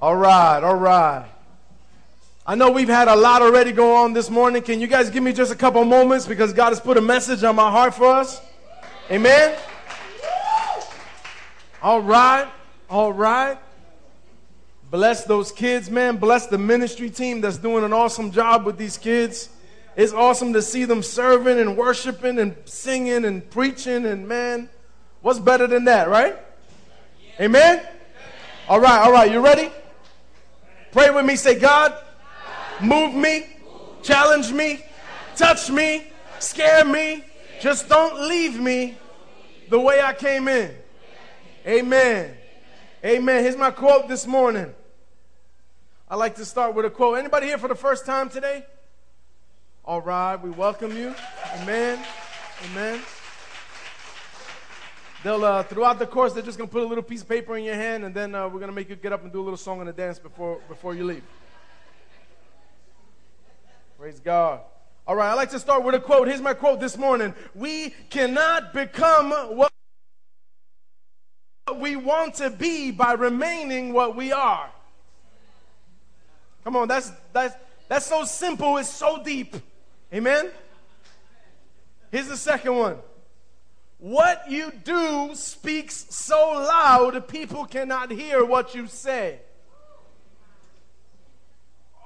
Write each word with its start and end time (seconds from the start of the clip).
All 0.00 0.14
right, 0.14 0.62
all 0.62 0.76
right. 0.76 1.26
I 2.46 2.54
know 2.54 2.70
we've 2.70 2.88
had 2.88 3.08
a 3.08 3.16
lot 3.16 3.42
already 3.42 3.72
go 3.72 3.96
on 3.96 4.12
this 4.12 4.30
morning. 4.30 4.62
Can 4.62 4.80
you 4.80 4.86
guys 4.86 5.10
give 5.10 5.24
me 5.24 5.32
just 5.32 5.50
a 5.50 5.56
couple 5.56 5.84
moments 5.84 6.24
because 6.24 6.52
God 6.52 6.68
has 6.68 6.78
put 6.78 6.96
a 6.96 7.00
message 7.00 7.42
on 7.42 7.56
my 7.56 7.68
heart 7.68 7.94
for 7.94 8.06
us? 8.06 8.40
Amen. 9.10 9.58
All 11.82 12.00
right, 12.00 12.46
all 12.88 13.12
right. 13.12 13.58
Bless 14.88 15.24
those 15.24 15.50
kids, 15.50 15.90
man. 15.90 16.16
Bless 16.16 16.46
the 16.46 16.58
ministry 16.58 17.10
team 17.10 17.40
that's 17.40 17.58
doing 17.58 17.82
an 17.82 17.92
awesome 17.92 18.30
job 18.30 18.64
with 18.64 18.78
these 18.78 18.96
kids. 18.96 19.48
It's 19.96 20.12
awesome 20.12 20.52
to 20.52 20.62
see 20.62 20.84
them 20.84 21.02
serving 21.02 21.58
and 21.58 21.76
worshiping 21.76 22.38
and 22.38 22.54
singing 22.66 23.24
and 23.24 23.50
preaching. 23.50 24.06
And 24.06 24.28
man, 24.28 24.68
what's 25.22 25.40
better 25.40 25.66
than 25.66 25.86
that, 25.86 26.08
right? 26.08 26.38
Amen. 27.40 27.84
All 28.68 28.78
right, 28.78 29.00
all 29.00 29.10
right. 29.10 29.28
You 29.28 29.40
ready? 29.40 29.72
Pray 30.92 31.10
with 31.10 31.24
me. 31.24 31.36
Say, 31.36 31.58
God, 31.58 31.94
move 32.80 33.14
me, 33.14 33.46
challenge 34.02 34.52
me, 34.52 34.84
touch 35.36 35.70
me, 35.70 36.06
scare 36.38 36.84
me. 36.84 37.24
Just 37.60 37.88
don't 37.88 38.28
leave 38.28 38.58
me 38.58 38.96
the 39.68 39.80
way 39.80 40.00
I 40.00 40.14
came 40.14 40.48
in. 40.48 40.74
Amen. 41.66 42.34
Amen. 43.04 43.42
Here's 43.42 43.56
my 43.56 43.70
quote 43.70 44.08
this 44.08 44.26
morning. 44.26 44.74
I 46.08 46.16
like 46.16 46.36
to 46.36 46.44
start 46.44 46.74
with 46.74 46.86
a 46.86 46.90
quote. 46.90 47.18
Anybody 47.18 47.46
here 47.46 47.58
for 47.58 47.68
the 47.68 47.74
first 47.74 48.06
time 48.06 48.30
today? 48.30 48.64
All 49.84 50.00
right, 50.00 50.36
we 50.36 50.50
welcome 50.50 50.96
you. 50.96 51.14
Amen. 51.60 51.98
Amen. 52.70 53.00
They'll 55.28 55.44
uh, 55.44 55.62
throughout 55.62 55.98
the 55.98 56.06
course 56.06 56.32
they're 56.32 56.42
just 56.42 56.56
gonna 56.56 56.70
put 56.70 56.82
a 56.82 56.86
little 56.86 57.04
piece 57.04 57.20
of 57.20 57.28
paper 57.28 57.54
in 57.58 57.62
your 57.62 57.74
hand, 57.74 58.02
and 58.02 58.14
then 58.14 58.34
uh, 58.34 58.48
we're 58.48 58.60
gonna 58.60 58.72
make 58.72 58.88
you 58.88 58.96
get 58.96 59.12
up 59.12 59.24
and 59.24 59.30
do 59.30 59.42
a 59.42 59.44
little 59.44 59.58
song 59.58 59.80
and 59.80 59.86
a 59.90 59.92
dance 59.92 60.18
before 60.18 60.58
before 60.68 60.94
you 60.94 61.04
leave. 61.04 61.22
Praise 63.98 64.20
God. 64.20 64.60
All 65.06 65.14
right, 65.14 65.28
I 65.28 65.34
like 65.34 65.50
to 65.50 65.58
start 65.58 65.84
with 65.84 65.94
a 65.94 66.00
quote. 66.00 66.28
Here's 66.28 66.40
my 66.40 66.54
quote 66.54 66.80
this 66.80 66.96
morning: 66.96 67.34
We 67.54 67.90
cannot 68.08 68.72
become 68.72 69.30
what 69.54 69.70
we 71.76 71.94
want 71.94 72.36
to 72.36 72.48
be 72.48 72.90
by 72.90 73.12
remaining 73.12 73.92
what 73.92 74.16
we 74.16 74.32
are. 74.32 74.70
Come 76.64 76.74
on, 76.74 76.88
that's 76.88 77.12
that's 77.34 77.54
that's 77.86 78.06
so 78.06 78.24
simple. 78.24 78.78
It's 78.78 78.88
so 78.88 79.22
deep. 79.22 79.56
Amen. 80.10 80.50
Here's 82.10 82.28
the 82.28 82.36
second 82.38 82.74
one. 82.74 82.96
What 83.98 84.48
you 84.48 84.72
do 84.84 85.30
speaks 85.34 86.06
so 86.10 86.52
loud, 86.52 87.26
people 87.26 87.64
cannot 87.64 88.12
hear 88.12 88.44
what 88.44 88.74
you 88.74 88.86
say. 88.86 89.40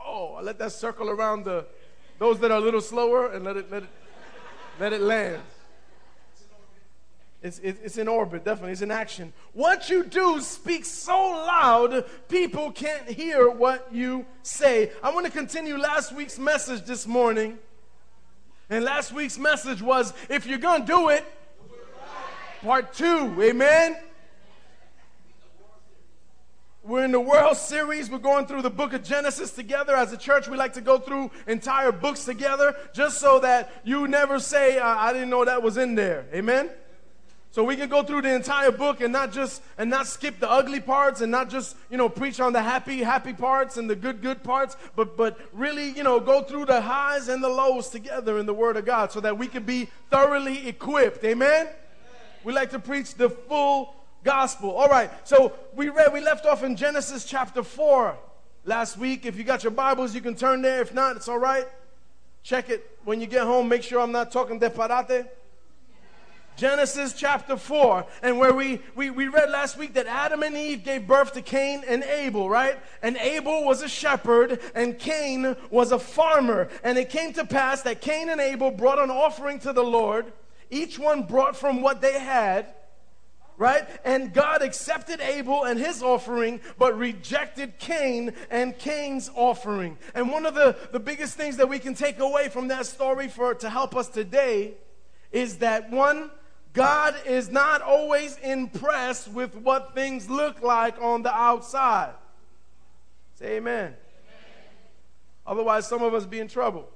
Oh, 0.04 0.34
I 0.38 0.42
let 0.42 0.58
that 0.58 0.72
circle 0.72 1.10
around 1.10 1.44
the 1.44 1.66
those 2.18 2.38
that 2.40 2.50
are 2.50 2.58
a 2.58 2.60
little 2.60 2.80
slower 2.80 3.32
and 3.32 3.44
let 3.44 3.56
it 3.56 3.70
let 3.70 3.82
it 3.82 3.88
let 4.80 4.92
it 4.92 5.00
land. 5.00 5.42
It's, 7.42 7.58
it's, 7.58 7.98
in 7.98 8.06
orbit, 8.06 8.44
definitely. 8.44 8.70
It's 8.70 8.82
in 8.82 8.92
action. 8.92 9.32
What 9.52 9.90
you 9.90 10.04
do 10.04 10.40
speaks 10.40 10.88
so 10.88 11.18
loud, 11.18 12.04
people 12.28 12.70
can't 12.70 13.08
hear 13.08 13.50
what 13.50 13.88
you 13.90 14.26
say. 14.44 14.92
I 15.02 15.12
want 15.12 15.26
to 15.26 15.32
continue 15.32 15.76
last 15.76 16.12
week's 16.12 16.38
message 16.38 16.84
this 16.84 17.04
morning. 17.04 17.58
And 18.70 18.84
last 18.84 19.12
week's 19.12 19.38
message 19.38 19.82
was 19.82 20.14
if 20.28 20.46
you're 20.46 20.58
going 20.58 20.82
to 20.82 20.86
do 20.86 21.08
it, 21.08 21.24
part 22.62 22.94
two. 22.94 23.36
Amen. 23.42 23.96
We're 26.84 27.04
in 27.04 27.12
the 27.12 27.20
World 27.20 27.56
Series. 27.56 28.08
We're 28.08 28.18
going 28.18 28.46
through 28.46 28.62
the 28.62 28.70
book 28.70 28.92
of 28.92 29.02
Genesis 29.02 29.50
together. 29.50 29.96
As 29.96 30.12
a 30.12 30.16
church, 30.16 30.48
we 30.48 30.56
like 30.56 30.72
to 30.74 30.80
go 30.80 30.98
through 30.98 31.32
entire 31.48 31.90
books 31.90 32.24
together 32.24 32.76
just 32.94 33.20
so 33.20 33.40
that 33.40 33.72
you 33.84 34.06
never 34.06 34.38
say, 34.38 34.78
uh, 34.78 34.86
I 34.86 35.12
didn't 35.12 35.30
know 35.30 35.44
that 35.44 35.60
was 35.62 35.76
in 35.76 35.96
there. 35.96 36.26
Amen? 36.32 36.70
So 37.50 37.64
we 37.64 37.76
can 37.76 37.88
go 37.88 38.04
through 38.04 38.22
the 38.22 38.34
entire 38.34 38.70
book 38.70 39.00
and 39.00 39.12
not 39.12 39.32
just 39.32 39.60
and 39.76 39.90
not 39.90 40.06
skip 40.06 40.38
the 40.38 40.50
ugly 40.50 40.80
parts 40.80 41.20
and 41.20 41.30
not 41.30 41.50
just, 41.50 41.76
you 41.90 41.96
know, 41.96 42.08
preach 42.08 42.40
on 42.40 42.52
the 42.52 42.62
happy 42.62 43.02
happy 43.02 43.32
parts 43.32 43.76
and 43.76 43.90
the 43.90 43.96
good 43.96 44.22
good 44.22 44.42
parts, 44.42 44.76
but 44.96 45.16
but 45.16 45.38
really, 45.52 45.90
you 45.90 46.02
know, 46.02 46.18
go 46.18 46.42
through 46.42 46.66
the 46.66 46.80
highs 46.80 47.28
and 47.28 47.42
the 47.42 47.48
lows 47.48 47.90
together 47.90 48.38
in 48.38 48.46
the 48.46 48.54
word 48.54 48.76
of 48.76 48.86
God 48.86 49.12
so 49.12 49.20
that 49.20 49.36
we 49.36 49.48
can 49.48 49.64
be 49.64 49.88
thoroughly 50.10 50.66
equipped. 50.68 51.24
Amen? 51.24 51.68
We 52.44 52.52
like 52.52 52.70
to 52.70 52.78
preach 52.78 53.14
the 53.14 53.30
full 53.30 53.94
gospel. 54.24 54.70
All 54.70 54.88
right. 54.88 55.10
So 55.26 55.52
we 55.74 55.88
read 55.88 56.12
we 56.12 56.20
left 56.20 56.46
off 56.46 56.62
in 56.62 56.76
Genesis 56.76 57.24
chapter 57.24 57.62
4 57.62 58.16
last 58.64 58.98
week. 58.98 59.26
If 59.26 59.36
you 59.36 59.44
got 59.44 59.62
your 59.62 59.72
Bibles, 59.72 60.14
you 60.14 60.20
can 60.20 60.34
turn 60.34 60.62
there. 60.62 60.80
If 60.80 60.94
not, 60.94 61.16
it's 61.16 61.28
all 61.28 61.38
right. 61.38 61.66
Check 62.42 62.70
it 62.70 62.98
when 63.04 63.20
you 63.20 63.26
get 63.26 63.42
home. 63.42 63.68
Make 63.68 63.82
sure 63.82 64.00
I'm 64.00 64.12
not 64.12 64.32
talking 64.32 64.58
de 64.58 64.70
parate. 64.70 65.28
Genesis 66.56 67.14
chapter 67.14 67.56
4, 67.56 68.04
and 68.22 68.38
where 68.38 68.52
we, 68.52 68.80
we, 68.94 69.08
we 69.08 69.26
read 69.28 69.50
last 69.50 69.78
week 69.78 69.94
that 69.94 70.06
Adam 70.06 70.42
and 70.42 70.54
Eve 70.54 70.84
gave 70.84 71.06
birth 71.06 71.32
to 71.32 71.40
Cain 71.40 71.82
and 71.88 72.02
Abel, 72.02 72.48
right? 72.48 72.78
And 73.02 73.16
Abel 73.16 73.64
was 73.64 73.82
a 73.82 73.88
shepherd, 73.88 74.60
and 74.74 74.98
Cain 74.98 75.56
was 75.70 75.92
a 75.92 75.98
farmer. 75.98 76.68
And 76.84 76.98
it 76.98 77.08
came 77.08 77.32
to 77.34 77.46
pass 77.46 77.80
that 77.82 78.02
Cain 78.02 78.28
and 78.28 78.40
Abel 78.40 78.70
brought 78.70 78.98
an 78.98 79.10
offering 79.10 79.60
to 79.60 79.72
the 79.72 79.82
Lord. 79.82 80.32
Each 80.72 80.98
one 80.98 81.24
brought 81.24 81.54
from 81.54 81.82
what 81.82 82.00
they 82.00 82.18
had, 82.18 82.72
right? 83.58 83.86
And 84.06 84.32
God 84.32 84.62
accepted 84.62 85.20
Abel 85.20 85.64
and 85.64 85.78
his 85.78 86.02
offering, 86.02 86.62
but 86.78 86.96
rejected 86.96 87.78
Cain 87.78 88.32
and 88.50 88.76
Cain's 88.78 89.30
offering. 89.34 89.98
And 90.14 90.30
one 90.30 90.46
of 90.46 90.54
the, 90.54 90.74
the 90.90 90.98
biggest 90.98 91.36
things 91.36 91.58
that 91.58 91.68
we 91.68 91.78
can 91.78 91.92
take 91.92 92.18
away 92.20 92.48
from 92.48 92.68
that 92.68 92.86
story 92.86 93.28
for 93.28 93.54
to 93.56 93.68
help 93.68 93.94
us 93.94 94.08
today 94.08 94.72
is 95.30 95.58
that 95.58 95.90
one, 95.90 96.30
God 96.72 97.16
is 97.26 97.50
not 97.50 97.82
always 97.82 98.38
impressed 98.38 99.28
with 99.28 99.54
what 99.54 99.94
things 99.94 100.30
look 100.30 100.62
like 100.62 100.98
on 101.02 101.22
the 101.22 101.34
outside. 101.34 102.14
Say 103.34 103.56
amen. 103.56 103.88
amen. 103.88 103.96
Otherwise, 105.46 105.86
some 105.86 106.02
of 106.02 106.14
us 106.14 106.24
be 106.24 106.40
in 106.40 106.48
trouble. 106.48 106.88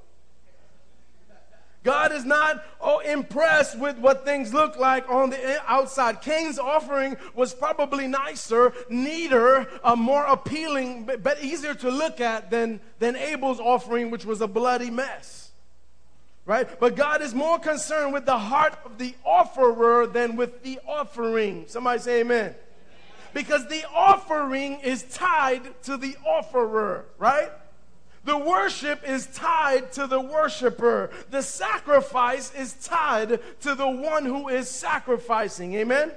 God 1.87 2.11
is 2.11 2.25
not 2.25 2.65
oh, 2.81 2.99
impressed 2.99 3.79
with 3.79 3.97
what 3.99 4.25
things 4.25 4.53
look 4.53 4.77
like 4.77 5.09
on 5.09 5.31
the 5.31 5.63
outside. 5.71 6.21
Cain's 6.21 6.59
offering 6.59 7.17
was 7.33 7.55
probably 7.55 8.09
nicer, 8.09 8.75
neater, 8.91 9.69
uh, 9.85 9.95
more 9.95 10.25
appealing, 10.25 11.05
but, 11.05 11.43
easier 11.45 11.75
to 11.75 11.89
look 11.89 12.21
at 12.21 12.51
than, 12.51 12.81
than 12.99 13.15
Abel's 13.15 13.61
offering, 13.61 14.11
which 14.11 14.25
was 14.25 14.41
a 14.41 14.49
bloody 14.49 14.91
mess. 14.91 15.53
Right? 16.45 16.69
But 16.81 16.97
God 16.97 17.23
is 17.23 17.33
more 17.35 17.61
concerned 17.61 18.13
with 18.13 18.27
the 18.27 18.39
heart 18.39 18.77
of 18.85 18.99
the 18.99 19.15
offerer 19.25 20.09
than 20.09 20.35
with 20.35 20.65
the 20.65 20.81
offering. 20.89 21.67
Somebody 21.69 22.01
say 22.01 22.21
amen. 22.23 22.57
Because 23.33 23.69
the 23.69 23.85
offering 23.95 24.81
is 24.81 25.05
tied 25.05 25.81
to 25.85 25.97
the 25.97 26.17
offerer, 26.27 27.05
right? 27.19 27.53
The 28.27 28.37
worship 28.37 29.09
is 29.09 29.27
tied 29.27 29.93
to 29.93 30.09
the 30.09 30.21
worshiper. 30.21 31.11
The 31.31 31.43
sacrifice 31.43 32.53
is 32.55 32.75
tied 32.75 33.39
to 33.61 33.75
the 33.77 33.89
one 33.89 34.25
who 34.25 34.49
is 34.49 34.69
sacrificing. 34.69 35.75
Amen? 35.75 36.11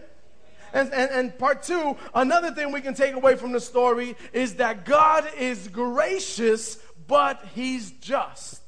And, 0.74 0.92
and, 0.92 1.12
and, 1.12 1.38
part 1.38 1.62
two, 1.62 1.96
another 2.16 2.50
thing 2.50 2.72
we 2.72 2.82
can 2.82 2.96
take 2.96 3.14
away 3.14 3.36
from 3.36 3.52
the 3.52 3.60
story 3.60 4.16
is 4.34 4.56
that 4.56 4.86
God 4.86 5.30
is 5.38 5.68
gracious, 5.68 6.80
but 7.08 7.46
He's 7.54 7.92
just. 7.92 8.64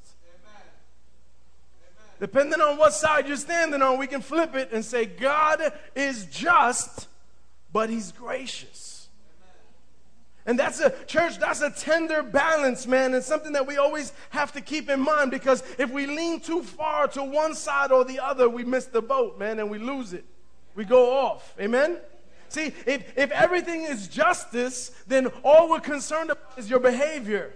Depending 2.20 2.62
on 2.62 2.78
what 2.78 2.94
side 2.94 3.28
you're 3.28 3.38
standing 3.38 3.82
on, 3.82 3.98
we 3.98 4.06
can 4.06 4.22
flip 4.22 4.54
it 4.54 4.72
and 4.72 4.86
say, 4.86 5.08
God 5.08 5.62
is 5.96 6.26
just, 6.26 7.08
but 7.74 7.90
He's 7.90 8.12
gracious. 8.12 9.01
And 10.46 10.58
that's 10.58 10.80
a 10.80 10.92
church, 11.06 11.38
that's 11.38 11.62
a 11.62 11.70
tender 11.70 12.24
balance, 12.24 12.88
man, 12.88 13.14
and 13.14 13.24
something 13.24 13.54
that 13.54 13.68
we 13.68 13.78
always 13.78 14.12
have 14.32 14.52
to 14.54 14.62
keep 14.62 14.90
in 14.90 15.00
mind 15.00 15.30
because 15.30 15.64
if 15.78 15.92
we 15.92 16.08
lean 16.08 16.40
too 16.40 16.64
far 16.64 17.08
to 17.10 17.24
one 17.24 17.54
side 17.54 17.92
or 17.92 18.04
the 18.04 18.20
other, 18.20 18.50
we 18.50 18.64
miss 18.64 18.86
the 18.86 19.02
boat, 19.02 19.38
man, 19.38 19.60
and 19.60 19.70
we 19.70 19.78
lose 19.78 20.14
it. 20.14 20.26
We 20.74 20.84
go 20.84 21.18
off. 21.20 21.54
Amen? 21.60 21.98
See, 22.50 22.74
if, 22.86 23.18
if 23.18 23.32
everything 23.32 23.84
is 23.84 24.08
justice, 24.08 24.92
then 25.08 25.28
all 25.44 25.70
we're 25.70 25.80
concerned 25.80 26.32
about 26.32 26.58
is 26.58 26.70
your 26.70 26.80
behavior. 26.80 27.54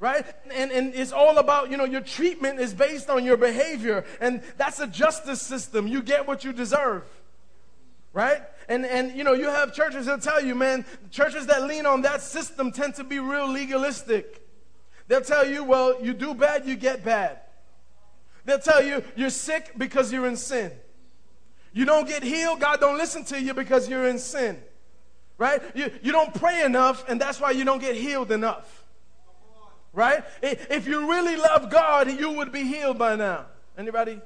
Right? 0.00 0.26
And, 0.52 0.72
and 0.72 0.94
it's 0.94 1.12
all 1.12 1.38
about, 1.38 1.70
you 1.70 1.76
know, 1.76 1.84
your 1.84 2.00
treatment 2.00 2.58
is 2.58 2.74
based 2.74 3.08
on 3.08 3.24
your 3.24 3.36
behavior. 3.36 4.04
And 4.20 4.42
that's 4.58 4.80
a 4.80 4.86
justice 4.86 5.40
system. 5.40 5.86
You 5.86 6.02
get 6.02 6.26
what 6.26 6.44
you 6.44 6.52
deserve. 6.52 7.04
Right? 8.14 8.40
And, 8.68 8.86
and 8.86 9.14
you 9.14 9.24
know, 9.24 9.34
you 9.34 9.48
have 9.48 9.74
churches 9.74 10.06
that 10.06 10.22
tell 10.22 10.42
you, 10.42 10.54
man, 10.54 10.86
churches 11.10 11.46
that 11.48 11.64
lean 11.64 11.84
on 11.84 12.02
that 12.02 12.22
system 12.22 12.72
tend 12.72 12.94
to 12.94 13.04
be 13.04 13.18
real 13.18 13.50
legalistic. 13.50 14.40
They'll 15.08 15.20
tell 15.20 15.46
you, 15.46 15.64
well, 15.64 16.02
you 16.02 16.14
do 16.14 16.32
bad, 16.32 16.64
you 16.64 16.76
get 16.76 17.04
bad. 17.04 17.40
They'll 18.44 18.60
tell 18.60 18.82
you, 18.82 19.02
you're 19.16 19.30
sick 19.30 19.72
because 19.76 20.12
you're 20.12 20.26
in 20.26 20.36
sin. 20.36 20.70
You 21.72 21.84
don't 21.84 22.06
get 22.06 22.22
healed, 22.22 22.60
God 22.60 22.80
don't 22.80 22.96
listen 22.96 23.24
to 23.26 23.40
you 23.40 23.52
because 23.52 23.88
you're 23.88 24.06
in 24.06 24.20
sin. 24.20 24.62
Right? 25.36 25.60
You, 25.74 25.90
you 26.00 26.12
don't 26.12 26.32
pray 26.32 26.64
enough, 26.64 27.04
and 27.08 27.20
that's 27.20 27.40
why 27.40 27.50
you 27.50 27.64
don't 27.64 27.80
get 27.80 27.96
healed 27.96 28.30
enough. 28.30 28.84
Right? 29.92 30.24
If 30.40 30.86
you 30.86 31.10
really 31.10 31.36
love 31.36 31.68
God, 31.68 32.08
you 32.08 32.30
would 32.30 32.52
be 32.52 32.62
healed 32.62 32.96
by 32.96 33.16
now. 33.16 33.46
Anybody? 33.76 34.20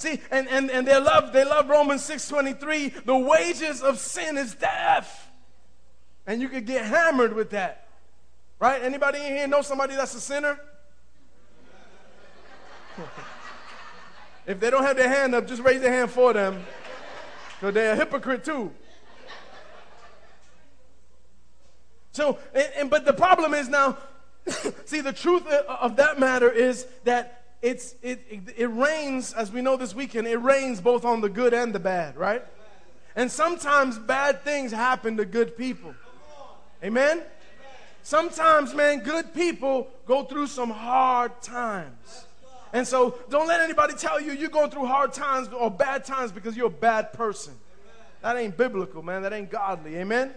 See, 0.00 0.18
and, 0.30 0.48
and, 0.48 0.70
and 0.70 0.88
they 0.88 0.98
love 0.98 1.30
they 1.30 1.44
love 1.44 1.68
Romans 1.68 2.00
6:23. 2.08 3.04
The 3.04 3.18
wages 3.18 3.82
of 3.82 3.98
sin 3.98 4.38
is 4.38 4.54
death. 4.54 5.28
And 6.26 6.40
you 6.40 6.48
could 6.48 6.64
get 6.64 6.86
hammered 6.86 7.34
with 7.34 7.50
that. 7.50 7.86
Right? 8.58 8.82
Anybody 8.82 9.18
in 9.18 9.26
here 9.36 9.46
know 9.46 9.60
somebody 9.60 9.94
that's 9.94 10.14
a 10.14 10.20
sinner? 10.20 10.58
if 14.46 14.58
they 14.58 14.70
don't 14.70 14.84
have 14.84 14.96
their 14.96 15.10
hand 15.10 15.34
up, 15.34 15.46
just 15.46 15.62
raise 15.62 15.82
their 15.82 15.92
hand 15.92 16.10
for 16.10 16.32
them. 16.32 16.64
Because 17.58 17.74
they're 17.74 17.92
a 17.92 17.96
hypocrite 17.96 18.42
too. 18.42 18.72
So, 22.12 22.38
and, 22.54 22.68
and, 22.78 22.90
but 22.90 23.04
the 23.04 23.12
problem 23.12 23.52
is 23.52 23.68
now, 23.68 23.98
see, 24.86 25.02
the 25.02 25.12
truth 25.12 25.46
of 25.46 25.96
that 25.96 26.18
matter 26.18 26.50
is 26.50 26.86
that 27.04 27.39
it's, 27.62 27.94
it, 28.02 28.24
it, 28.30 28.40
it 28.56 28.66
rains, 28.66 29.32
as 29.34 29.52
we 29.52 29.60
know 29.60 29.76
this 29.76 29.94
weekend, 29.94 30.26
it 30.26 30.38
rains 30.38 30.80
both 30.80 31.04
on 31.04 31.20
the 31.20 31.28
good 31.28 31.52
and 31.52 31.74
the 31.74 31.78
bad, 31.78 32.16
right? 32.16 32.44
And 33.16 33.30
sometimes 33.30 33.98
bad 33.98 34.42
things 34.44 34.72
happen 34.72 35.16
to 35.18 35.24
good 35.24 35.56
people. 35.56 35.94
Amen? 36.82 37.22
Sometimes, 38.02 38.74
man, 38.74 39.00
good 39.00 39.34
people 39.34 39.88
go 40.06 40.24
through 40.24 40.46
some 40.46 40.70
hard 40.70 41.42
times. 41.42 42.26
And 42.72 42.86
so 42.86 43.18
don't 43.28 43.48
let 43.48 43.60
anybody 43.60 43.94
tell 43.94 44.20
you 44.20 44.32
you're 44.32 44.48
going 44.48 44.70
through 44.70 44.86
hard 44.86 45.12
times 45.12 45.48
or 45.48 45.70
bad 45.70 46.04
times 46.04 46.32
because 46.32 46.56
you're 46.56 46.68
a 46.68 46.70
bad 46.70 47.12
person. 47.12 47.54
That 48.22 48.36
ain't 48.36 48.56
biblical, 48.56 49.02
man. 49.02 49.22
That 49.22 49.32
ain't 49.32 49.50
godly. 49.50 49.96
Amen? 49.96 50.32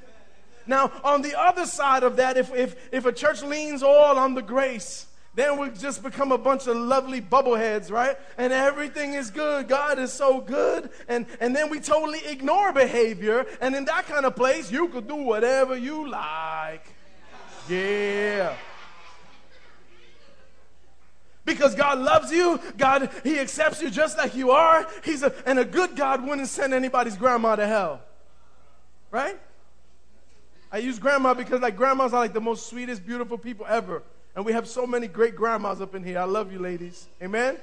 Now, 0.66 0.92
on 1.04 1.22
the 1.22 1.40
other 1.40 1.66
side 1.66 2.04
of 2.04 2.16
that, 2.18 2.38
if, 2.38 2.54
if, 2.54 2.76
if 2.92 3.06
a 3.06 3.12
church 3.12 3.44
leans 3.44 3.84
all 3.84 4.18
on 4.18 4.34
the 4.34 4.42
grace, 4.42 5.06
then 5.36 5.58
we 5.58 5.70
just 5.72 6.04
become 6.04 6.32
a 6.32 6.38
bunch 6.38 6.68
of 6.68 6.78
lovely 6.78 7.20
bubbleheads, 7.20 7.90
right? 7.92 8.18
And 8.38 8.54
everything 8.54 9.14
is 9.16 9.32
good. 9.32 9.68
God 9.68 9.98
is 9.98 10.14
so 10.14 10.40
good. 10.40 10.92
And, 11.08 11.26
and 11.40 11.56
then 11.56 11.72
we 11.72 11.80
totally 11.80 12.20
ignore 12.26 12.72
behavior. 12.72 13.46
And 13.60 13.76
in 13.76 13.86
that 13.86 14.06
kind 14.06 14.26
of 14.26 14.36
place, 14.36 14.72
you 14.72 14.90
could 14.90 15.08
do 15.08 15.16
whatever 15.16 15.76
you 15.76 16.08
like. 16.08 16.86
Yeah. 17.68 18.56
Because 21.46 21.74
God 21.74 22.00
loves 22.00 22.32
you, 22.32 22.60
God, 22.78 23.10
He 23.24 23.40
accepts 23.40 23.82
you 23.82 23.90
just 23.90 24.18
like 24.18 24.36
you 24.36 24.52
are. 24.52 24.88
He's 25.04 25.24
a, 25.24 25.34
and 25.48 25.58
a 25.58 25.66
good 25.66 25.96
God 25.96 26.26
wouldn't 26.26 26.48
send 26.48 26.74
anybody's 26.74 27.18
grandma 27.18 27.56
to 27.56 27.66
hell. 27.66 28.02
Right? 29.10 29.40
I 30.72 30.78
use 30.78 31.00
grandma 31.00 31.34
because 31.34 31.60
like 31.60 31.76
grandmas 31.76 32.14
are 32.14 32.20
like 32.20 32.34
the 32.34 32.42
most 32.42 32.68
sweetest, 32.70 33.06
beautiful 33.06 33.38
people 33.38 33.66
ever. 33.68 34.04
And 34.36 34.46
we 34.46 34.54
have 34.54 34.68
so 34.68 34.88
many 34.88 35.08
great 35.08 35.36
grandmas 35.36 35.80
up 35.80 35.94
in 35.94 36.04
here. 36.04 36.20
I 36.20 36.24
love 36.24 36.52
you, 36.52 36.60
ladies. 36.60 37.08
Amen? 37.22 37.58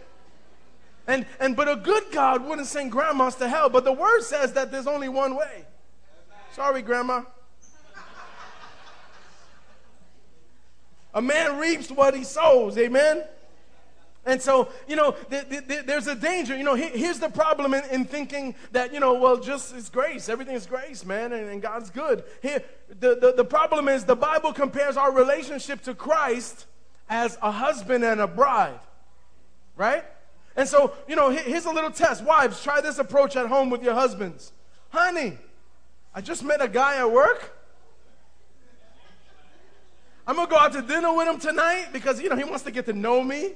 And, 1.07 1.27
and 1.41 1.57
but 1.57 1.69
a 1.69 1.77
good 1.77 2.05
God 2.13 2.45
wouldn't 2.45 2.69
send 2.69 2.93
grandmas 2.93 3.35
to 3.37 3.49
hell. 3.49 3.69
But 3.69 3.85
the 3.85 3.93
word 3.93 4.23
says 4.23 4.53
that 4.53 4.71
there's 4.71 4.87
only 4.87 5.09
one 5.09 5.35
way. 5.35 5.65
Sorry, 6.53 6.83
grandma. 6.83 7.23
A 11.13 11.21
man 11.21 11.59
reaps 11.59 11.91
what 11.91 12.15
he 12.15 12.23
sows. 12.23 12.79
Amen? 12.79 13.25
And 14.27 14.41
so, 14.41 14.69
you 14.87 14.97
know, 14.97 15.13
th- 15.13 15.49
th- 15.49 15.67
th- 15.67 15.87
there's 15.87 16.07
a 16.07 16.15
danger. 16.15 16.57
You 16.57 16.63
know, 16.63 16.75
he- 16.75 16.89
here's 16.89 17.19
the 17.19 17.31
problem 17.31 17.73
in-, 17.73 17.85
in, 17.91 18.05
thinking 18.05 18.55
that, 18.73 18.93
you 18.93 19.01
know, 19.01 19.15
well, 19.15 19.39
just 19.39 19.75
it's 19.75 19.89
grace. 19.89 20.29
Everything 20.29 20.55
is 20.55 20.67
grace, 20.67 21.07
man, 21.07 21.33
and, 21.33 21.49
and 21.49 21.63
God's 21.63 21.89
good. 21.89 22.25
Here, 22.43 22.63
the, 22.89 23.17
the, 23.17 23.35
the 23.39 23.45
problem 23.45 23.89
is 23.89 24.05
the 24.05 24.17
Bible 24.17 24.53
compares 24.53 24.97
our 24.99 25.11
relationship 25.11 25.83
to 25.83 25.95
Christ 25.95 26.67
as 27.09 27.39
a 27.41 27.51
husband 27.51 28.05
and 28.05 28.21
a 28.21 28.27
bride, 28.27 28.79
right? 29.75 30.05
And 30.55 30.69
so, 30.69 30.93
you 31.09 31.17
know, 31.17 31.31
here's 31.31 31.65
a 31.65 31.73
little 31.73 31.91
test. 31.91 32.23
Wives, 32.23 32.63
try 32.63 32.83
this 32.83 32.99
approach 32.99 33.37
at 33.37 33.47
home 33.47 33.71
with 33.71 33.83
your 33.83 33.95
husbands. 33.95 34.53
Honey, 34.91 35.39
I 36.15 36.21
just 36.21 36.45
met 36.45 36.61
a 36.61 36.69
guy 36.69 36.99
at 36.99 37.11
work. 37.11 37.57
I'm 40.27 40.37
going 40.37 40.47
to 40.47 40.51
go 40.51 40.59
out 40.59 40.73
to 40.75 40.83
dinner 40.83 41.15
with 41.15 41.27
him 41.27 41.39
tonight 41.41 41.89
because, 41.93 42.21
you 42.21 42.29
know, 42.29 42.37
he 42.37 42.45
wants 42.45 42.65
to 42.65 42.71
get 42.71 42.85
to 42.87 42.93
know 42.93 43.23
me 43.23 43.55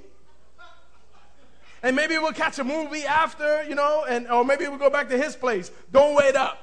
and 1.85 1.95
maybe 1.95 2.17
we'll 2.17 2.33
catch 2.33 2.59
a 2.59 2.65
movie 2.65 3.05
after, 3.05 3.63
you 3.65 3.75
know, 3.75 4.07
and 4.09 4.27
or 4.29 4.43
maybe 4.43 4.67
we'll 4.67 4.79
go 4.79 4.89
back 4.89 5.07
to 5.11 5.19
his 5.19 5.37
place. 5.37 5.71
Don't 5.93 6.15
wait 6.15 6.35
up. 6.35 6.59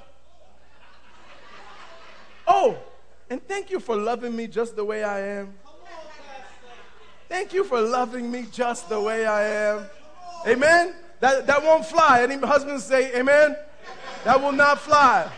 Oh, 2.47 2.75
and 3.29 3.47
thank 3.47 3.69
you 3.69 3.79
for 3.79 3.95
loving 3.95 4.35
me 4.35 4.47
just 4.47 4.75
the 4.75 4.83
way 4.83 5.03
I 5.03 5.19
am. 5.19 5.53
Thank 7.29 7.53
you 7.53 7.63
for 7.63 7.79
loving 7.79 8.31
me 8.31 8.47
just 8.51 8.89
the 8.89 8.99
way 8.99 9.27
I 9.27 9.43
am. 9.43 9.85
Amen. 10.47 10.95
That, 11.19 11.45
that 11.45 11.61
won't 11.61 11.85
fly. 11.85 12.23
Any 12.23 12.37
husbands 12.37 12.83
say 12.83 13.15
amen? 13.15 13.55
That 14.23 14.41
will 14.41 14.51
not 14.51 14.79
fly. 14.79 15.31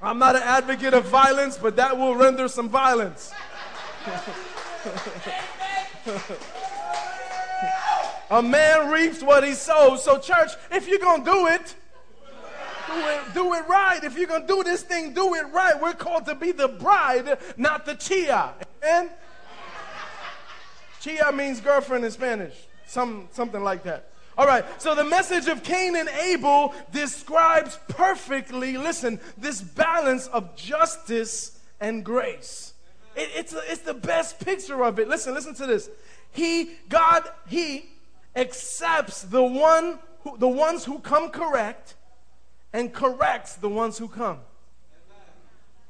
I'm 0.00 0.18
not 0.18 0.36
an 0.36 0.42
advocate 0.42 0.94
of 0.94 1.04
violence, 1.04 1.58
but 1.58 1.76
that 1.76 1.98
will 1.98 2.14
render 2.14 2.48
some 2.48 2.70
violence. 2.70 3.30
A 8.30 8.42
man 8.42 8.90
reaps 8.90 9.22
what 9.22 9.44
he 9.44 9.54
sows. 9.54 10.02
So, 10.02 10.18
church, 10.18 10.50
if 10.70 10.88
you're 10.88 10.98
going 10.98 11.24
to 11.24 11.30
do 11.30 11.46
it, 11.46 11.74
do 12.86 13.08
it, 13.08 13.20
do 13.34 13.54
it 13.54 13.68
right. 13.68 14.02
If 14.02 14.16
you're 14.18 14.26
going 14.26 14.42
to 14.42 14.46
do 14.46 14.62
this 14.64 14.82
thing, 14.82 15.12
do 15.12 15.34
it 15.34 15.46
right. 15.52 15.80
We're 15.80 15.92
called 15.92 16.26
to 16.26 16.34
be 16.34 16.52
the 16.52 16.68
bride, 16.68 17.38
not 17.56 17.86
the 17.86 17.94
chia. 17.94 18.54
Amen? 18.82 19.10
Chia 21.00 21.30
means 21.32 21.60
girlfriend 21.60 22.04
in 22.04 22.10
Spanish, 22.10 22.54
some, 22.86 23.28
something 23.32 23.62
like 23.62 23.84
that. 23.84 24.10
All 24.38 24.46
right, 24.46 24.64
so 24.82 24.94
the 24.94 25.04
message 25.04 25.46
of 25.46 25.62
Cain 25.62 25.96
and 25.96 26.10
Abel 26.10 26.74
describes 26.92 27.78
perfectly, 27.88 28.76
listen, 28.76 29.18
this 29.38 29.62
balance 29.62 30.26
of 30.26 30.54
justice 30.56 31.58
and 31.80 32.04
grace. 32.04 32.74
It, 33.14 33.30
it's, 33.34 33.54
it's 33.68 33.80
the 33.80 33.94
best 33.94 34.44
picture 34.44 34.84
of 34.84 34.98
it. 34.98 35.08
Listen, 35.08 35.32
listen 35.32 35.54
to 35.54 35.66
this. 35.66 35.88
He, 36.32 36.72
God, 36.90 37.22
He 37.46 37.86
accepts 38.36 39.22
the 39.22 39.42
one 39.42 39.98
who, 40.20 40.36
the 40.38 40.48
ones 40.48 40.84
who 40.84 40.98
come 40.98 41.30
correct 41.30 41.94
and 42.72 42.92
corrects 42.92 43.56
the 43.56 43.68
ones 43.68 43.98
who 43.98 44.06
come. 44.06 44.40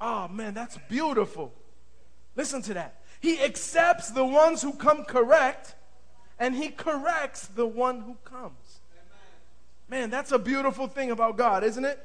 Oh 0.01 0.29
man, 0.29 0.55
that's 0.55 0.79
beautiful. 0.89 1.53
Listen 2.37 2.63
to 2.63 2.75
that. 2.75 3.01
He 3.21 3.41
accepts 3.43 4.11
the 4.11 4.25
ones 4.25 4.63
who 4.63 4.73
come 4.75 5.05
correct 5.05 5.75
and 6.39 6.55
he 6.55 6.69
corrects 6.69 7.47
the 7.47 7.67
one 7.67 8.03
who 8.03 8.17
comes. 8.25 8.81
Man, 9.89 10.11
that's 10.11 10.33
a 10.33 10.39
beautiful 10.39 10.87
thing 10.87 11.11
about 11.11 11.37
God, 11.37 11.65
isn't 11.65 11.85
it? 11.85 12.05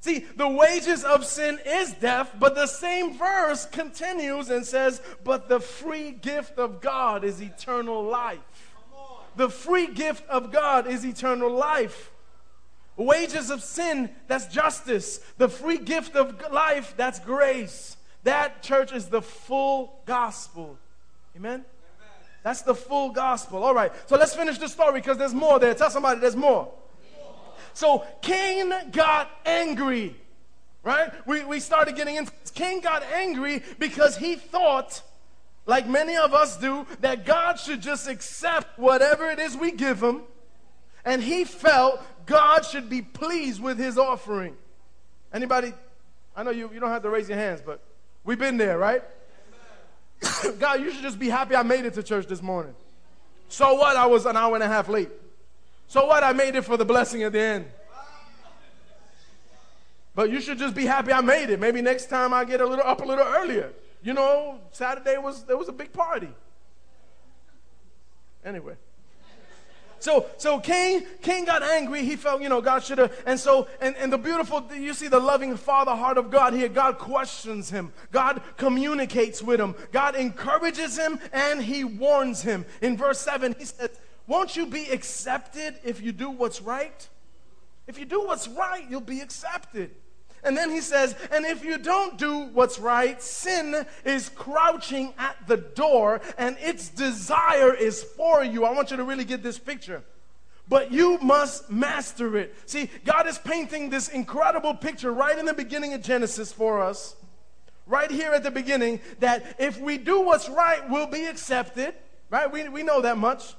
See, 0.00 0.20
the 0.36 0.48
wages 0.48 1.04
of 1.04 1.26
sin 1.26 1.58
is 1.64 1.92
death, 1.92 2.34
but 2.38 2.54
the 2.54 2.66
same 2.66 3.18
verse 3.18 3.66
continues 3.66 4.48
and 4.48 4.64
says, 4.64 5.02
But 5.24 5.48
the 5.50 5.60
free 5.60 6.10
gift 6.10 6.58
of 6.58 6.80
God 6.80 7.22
is 7.22 7.42
eternal 7.42 8.02
life. 8.02 8.38
The 9.36 9.50
free 9.50 9.88
gift 9.88 10.26
of 10.28 10.52
God 10.52 10.86
is 10.86 11.04
eternal 11.04 11.50
life. 11.50 12.10
Wages 12.96 13.50
of 13.50 13.62
sin, 13.62 14.10
that's 14.26 14.46
justice. 14.46 15.18
The 15.36 15.48
free 15.48 15.78
gift 15.78 16.16
of 16.16 16.50
life, 16.50 16.94
that's 16.96 17.20
grace. 17.20 17.96
That, 18.24 18.62
church, 18.62 18.92
is 18.92 19.06
the 19.06 19.22
full 19.22 20.00
gospel. 20.06 20.78
Amen? 21.36 21.64
That's 22.42 22.62
the 22.62 22.74
full 22.74 23.10
gospel. 23.10 23.62
All 23.64 23.74
right, 23.74 23.92
so 24.06 24.16
let's 24.16 24.34
finish 24.34 24.56
the 24.56 24.68
story 24.68 25.00
because 25.00 25.18
there's 25.18 25.34
more 25.34 25.58
there. 25.58 25.74
Tell 25.74 25.90
somebody 25.90 26.20
there's 26.20 26.36
more. 26.36 26.72
So 27.72 28.04
Cain 28.22 28.72
got 28.90 29.30
angry, 29.44 30.16
right? 30.82 31.12
We, 31.26 31.44
we 31.44 31.60
started 31.60 31.96
getting 31.96 32.16
into 32.16 32.32
this. 32.42 32.50
Cain 32.50 32.80
got 32.80 33.02
angry 33.02 33.62
because 33.78 34.16
he 34.16 34.36
thought, 34.36 35.02
like 35.66 35.86
many 35.86 36.16
of 36.16 36.34
us 36.34 36.56
do, 36.56 36.86
that 37.00 37.24
God 37.24 37.58
should 37.58 37.80
just 37.80 38.08
accept 38.08 38.78
whatever 38.78 39.30
it 39.30 39.38
is 39.38 39.56
we 39.56 39.72
give 39.72 40.02
him. 40.02 40.22
And 41.04 41.22
he 41.22 41.44
felt 41.44 42.00
God 42.26 42.64
should 42.64 42.90
be 42.90 43.02
pleased 43.02 43.62
with 43.62 43.78
his 43.78 43.96
offering. 43.96 44.56
Anybody? 45.32 45.72
I 46.36 46.42
know 46.42 46.50
you, 46.50 46.70
you 46.72 46.80
don't 46.80 46.90
have 46.90 47.02
to 47.02 47.10
raise 47.10 47.28
your 47.28 47.38
hands, 47.38 47.62
but 47.64 47.82
we've 48.24 48.38
been 48.38 48.56
there, 48.56 48.78
right? 48.78 49.02
God, 50.58 50.80
you 50.80 50.92
should 50.92 51.02
just 51.02 51.18
be 51.18 51.28
happy 51.28 51.56
I 51.56 51.62
made 51.62 51.84
it 51.84 51.94
to 51.94 52.02
church 52.02 52.26
this 52.26 52.42
morning. 52.42 52.74
So 53.48 53.74
what? 53.74 53.96
I 53.96 54.06
was 54.06 54.26
an 54.26 54.36
hour 54.36 54.54
and 54.54 54.62
a 54.62 54.68
half 54.68 54.88
late. 54.88 55.10
So 55.90 56.06
what? 56.06 56.22
I 56.22 56.32
made 56.32 56.54
it 56.54 56.62
for 56.62 56.76
the 56.76 56.84
blessing 56.84 57.24
at 57.24 57.32
the 57.32 57.40
end. 57.40 57.64
But 60.14 60.30
you 60.30 60.40
should 60.40 60.56
just 60.56 60.76
be 60.76 60.86
happy 60.86 61.12
I 61.12 61.20
made 61.20 61.50
it. 61.50 61.58
Maybe 61.58 61.82
next 61.82 62.06
time 62.06 62.32
I 62.32 62.44
get 62.44 62.60
a 62.60 62.66
little 62.66 62.84
up 62.86 63.00
a 63.00 63.04
little 63.04 63.26
earlier. 63.26 63.72
You 64.00 64.14
know, 64.14 64.60
Saturday 64.70 65.18
was 65.18 65.42
there 65.42 65.56
was 65.56 65.68
a 65.68 65.72
big 65.72 65.92
party. 65.92 66.28
Anyway. 68.44 68.76
So, 69.98 70.26
so 70.38 70.60
Cain, 70.60 71.06
Cain 71.22 71.44
got 71.44 71.62
angry. 71.62 72.04
He 72.04 72.16
felt, 72.16 72.40
you 72.40 72.48
know, 72.48 72.62
God 72.62 72.84
should 72.84 72.98
have. 72.98 73.12
And 73.26 73.38
so, 73.38 73.68
and, 73.82 73.94
and 73.96 74.10
the 74.10 74.16
beautiful, 74.16 74.66
you 74.74 74.94
see 74.94 75.08
the 75.08 75.20
loving 75.20 75.56
father 75.56 75.94
heart 75.94 76.16
of 76.16 76.30
God 76.30 76.54
here. 76.54 76.68
God 76.68 76.98
questions 76.98 77.68
him. 77.68 77.92
God 78.10 78.40
communicates 78.56 79.42
with 79.42 79.60
him. 79.60 79.74
God 79.92 80.14
encourages 80.16 80.96
him 80.96 81.20
and 81.34 81.60
he 81.60 81.84
warns 81.84 82.40
him. 82.40 82.64
In 82.80 82.96
verse 82.96 83.20
7, 83.20 83.56
he 83.58 83.66
says, 83.66 83.90
Won't 84.30 84.54
you 84.54 84.66
be 84.66 84.88
accepted 84.90 85.74
if 85.82 86.00
you 86.00 86.12
do 86.12 86.30
what's 86.30 86.62
right? 86.62 87.08
If 87.88 87.98
you 87.98 88.04
do 88.04 88.24
what's 88.24 88.46
right, 88.46 88.88
you'll 88.88 89.00
be 89.00 89.18
accepted. 89.18 89.90
And 90.44 90.56
then 90.56 90.70
he 90.70 90.80
says, 90.80 91.16
and 91.32 91.44
if 91.44 91.64
you 91.64 91.78
don't 91.78 92.16
do 92.16 92.42
what's 92.52 92.78
right, 92.78 93.20
sin 93.20 93.84
is 94.04 94.28
crouching 94.28 95.14
at 95.18 95.36
the 95.48 95.56
door 95.56 96.20
and 96.38 96.56
its 96.60 96.90
desire 96.90 97.74
is 97.74 98.04
for 98.04 98.44
you. 98.44 98.64
I 98.64 98.70
want 98.70 98.92
you 98.92 98.98
to 98.98 99.02
really 99.02 99.24
get 99.24 99.42
this 99.42 99.58
picture. 99.58 100.04
But 100.68 100.92
you 100.92 101.18
must 101.18 101.68
master 101.68 102.36
it. 102.36 102.54
See, 102.66 102.88
God 103.04 103.26
is 103.26 103.36
painting 103.36 103.90
this 103.90 104.06
incredible 104.06 104.74
picture 104.74 105.12
right 105.12 105.36
in 105.36 105.44
the 105.44 105.54
beginning 105.54 105.92
of 105.92 106.02
Genesis 106.02 106.52
for 106.52 106.80
us. 106.80 107.16
Right 107.84 108.12
here 108.12 108.30
at 108.30 108.44
the 108.44 108.52
beginning, 108.52 109.00
that 109.18 109.56
if 109.58 109.80
we 109.80 109.98
do 109.98 110.20
what's 110.20 110.48
right, 110.48 110.88
we'll 110.88 111.08
be 111.08 111.24
accepted. 111.24 111.94
Right? 112.30 112.48
We, 112.48 112.68
we 112.68 112.84
know 112.84 113.00
that 113.00 113.18
much. 113.18 113.56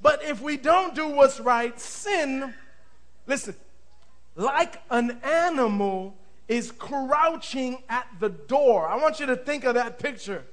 But 0.00 0.22
if 0.24 0.40
we 0.40 0.56
don't 0.56 0.94
do 0.94 1.08
what's 1.08 1.40
right, 1.40 1.78
sin, 1.80 2.54
listen, 3.26 3.54
like 4.34 4.80
an 4.90 5.18
animal 5.22 6.16
is 6.48 6.70
crouching 6.70 7.82
at 7.88 8.06
the 8.20 8.28
door. 8.28 8.86
I 8.86 8.96
want 8.96 9.20
you 9.20 9.26
to 9.26 9.36
think 9.36 9.64
of 9.64 9.74
that 9.74 9.98
picture. 9.98 10.44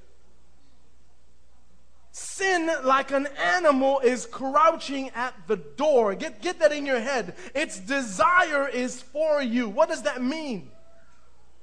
Sin, 2.11 2.71
like 2.83 3.11
an 3.11 3.27
animal, 3.43 3.99
is 3.99 4.25
crouching 4.25 5.09
at 5.15 5.33
the 5.47 5.57
door. 5.57 6.13
Get, 6.15 6.41
get 6.41 6.59
that 6.59 6.71
in 6.71 6.85
your 6.85 6.99
head. 6.99 7.35
Its 7.55 7.79
desire 7.79 8.67
is 8.67 9.01
for 9.01 9.41
you. 9.41 9.67
What 9.67 9.89
does 9.89 10.03
that 10.03 10.21
mean? 10.21 10.69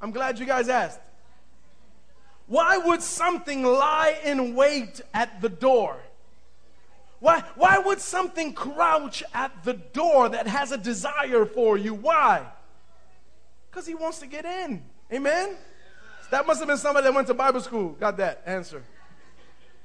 I'm 0.00 0.10
glad 0.10 0.38
you 0.38 0.46
guys 0.46 0.68
asked. 0.68 1.00
Why 2.46 2.78
would 2.78 3.00
something 3.00 3.62
lie 3.62 4.18
in 4.24 4.56
wait 4.56 5.00
at 5.14 5.40
the 5.40 5.48
door? 5.48 6.00
Why, 7.20 7.44
why 7.54 7.78
would 7.78 8.00
something 8.00 8.54
crouch 8.54 9.22
at 9.34 9.52
the 9.62 9.74
door 9.74 10.30
that 10.30 10.46
has 10.46 10.72
a 10.72 10.78
desire 10.78 11.44
for 11.44 11.76
you? 11.76 11.94
Why? 11.94 12.46
Because 13.70 13.86
he 13.86 13.94
wants 13.94 14.18
to 14.20 14.26
get 14.26 14.44
in. 14.44 14.82
Amen? 15.12 15.56
That 16.30 16.46
must 16.46 16.60
have 16.60 16.68
been 16.68 16.78
somebody 16.78 17.04
that 17.04 17.14
went 17.14 17.26
to 17.26 17.34
Bible 17.34 17.60
school. 17.60 17.90
Got 17.90 18.16
that 18.16 18.42
answer. 18.46 18.82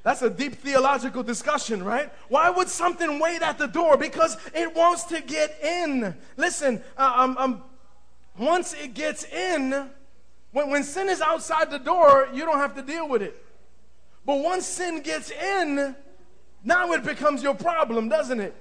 That's 0.03 0.21
a 0.21 0.29
deep 0.29 0.55
theological 0.55 1.23
discussion, 1.23 1.83
right? 1.83 2.11
Why 2.29 2.51
would 2.51 2.69
something 2.69 3.19
wait 3.19 3.41
at 3.41 3.57
the 3.57 3.65
door? 3.65 3.97
Because 3.97 4.37
it 4.53 4.73
wants 4.75 5.03
to 5.05 5.19
get 5.19 5.57
in. 5.63 6.15
Listen, 6.37 6.81
uh, 6.95 7.11
um, 7.15 7.37
um, 7.39 7.63
once 8.37 8.73
it 8.73 8.93
gets 8.93 9.23
in, 9.25 9.89
when, 10.51 10.69
when 10.69 10.83
sin 10.83 11.09
is 11.09 11.21
outside 11.21 11.71
the 11.71 11.79
door, 11.79 12.29
you 12.31 12.45
don't 12.45 12.59
have 12.59 12.75
to 12.75 12.83
deal 12.83 13.09
with 13.09 13.23
it. 13.23 13.43
But 14.25 14.41
once 14.41 14.67
sin 14.67 15.01
gets 15.01 15.31
in, 15.31 15.95
now 16.65 16.91
it 16.91 17.03
becomes 17.03 17.41
your 17.41 17.53
problem, 17.53 18.09
doesn't 18.09 18.39
it? 18.39 18.55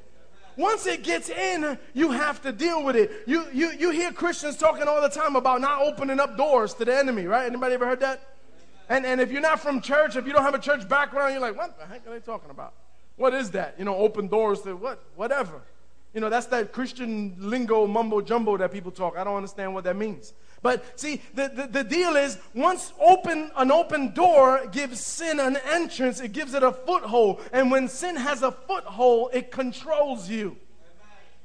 Once 0.56 0.86
it 0.86 1.02
gets 1.02 1.30
in, 1.30 1.76
you 1.94 2.12
have 2.12 2.40
to 2.42 2.52
deal 2.52 2.84
with 2.84 2.94
it. 2.94 3.10
You, 3.26 3.46
you, 3.52 3.72
you 3.72 3.90
hear 3.90 4.12
Christians 4.12 4.56
talking 4.56 4.86
all 4.86 5.02
the 5.02 5.08
time 5.08 5.34
about 5.34 5.60
not 5.60 5.82
opening 5.82 6.20
up 6.20 6.36
doors 6.36 6.74
to 6.74 6.84
the 6.84 6.96
enemy, 6.96 7.26
right? 7.26 7.46
Anybody 7.46 7.74
ever 7.74 7.86
heard 7.86 8.00
that? 8.00 8.20
And, 8.88 9.04
and 9.04 9.20
if 9.20 9.32
you're 9.32 9.40
not 9.40 9.58
from 9.58 9.80
church, 9.80 10.14
if 10.14 10.26
you 10.26 10.32
don't 10.32 10.42
have 10.42 10.54
a 10.54 10.58
church 10.60 10.88
background, 10.88 11.32
you're 11.32 11.40
like, 11.40 11.56
what 11.56 11.78
the 11.78 11.86
heck 11.86 12.06
are 12.06 12.10
they 12.10 12.20
talking 12.20 12.50
about? 12.50 12.74
What 13.16 13.34
is 13.34 13.50
that? 13.52 13.74
You 13.78 13.84
know, 13.84 13.96
open 13.96 14.28
doors 14.28 14.60
to 14.62 14.76
what? 14.76 15.02
Whatever. 15.16 15.62
You 16.12 16.20
know, 16.20 16.28
that's 16.28 16.46
that 16.46 16.72
Christian 16.72 17.34
lingo 17.38 17.86
mumbo 17.86 18.20
jumbo 18.20 18.56
that 18.58 18.70
people 18.70 18.92
talk. 18.92 19.16
I 19.16 19.24
don't 19.24 19.36
understand 19.36 19.74
what 19.74 19.84
that 19.84 19.96
means. 19.96 20.34
But 20.64 20.98
see, 20.98 21.20
the, 21.34 21.48
the, 21.54 21.66
the, 21.66 21.84
deal 21.84 22.16
is 22.16 22.38
once 22.54 22.94
open 22.98 23.50
an 23.54 23.70
open 23.70 24.14
door 24.14 24.66
gives 24.72 24.98
sin 24.98 25.38
an 25.38 25.58
entrance, 25.58 26.20
it 26.20 26.32
gives 26.32 26.54
it 26.54 26.62
a 26.62 26.72
foothold. 26.72 27.42
And 27.52 27.70
when 27.70 27.86
sin 27.86 28.16
has 28.16 28.42
a 28.42 28.50
foothold, 28.50 29.32
it 29.34 29.50
controls 29.50 30.26
you. 30.26 30.56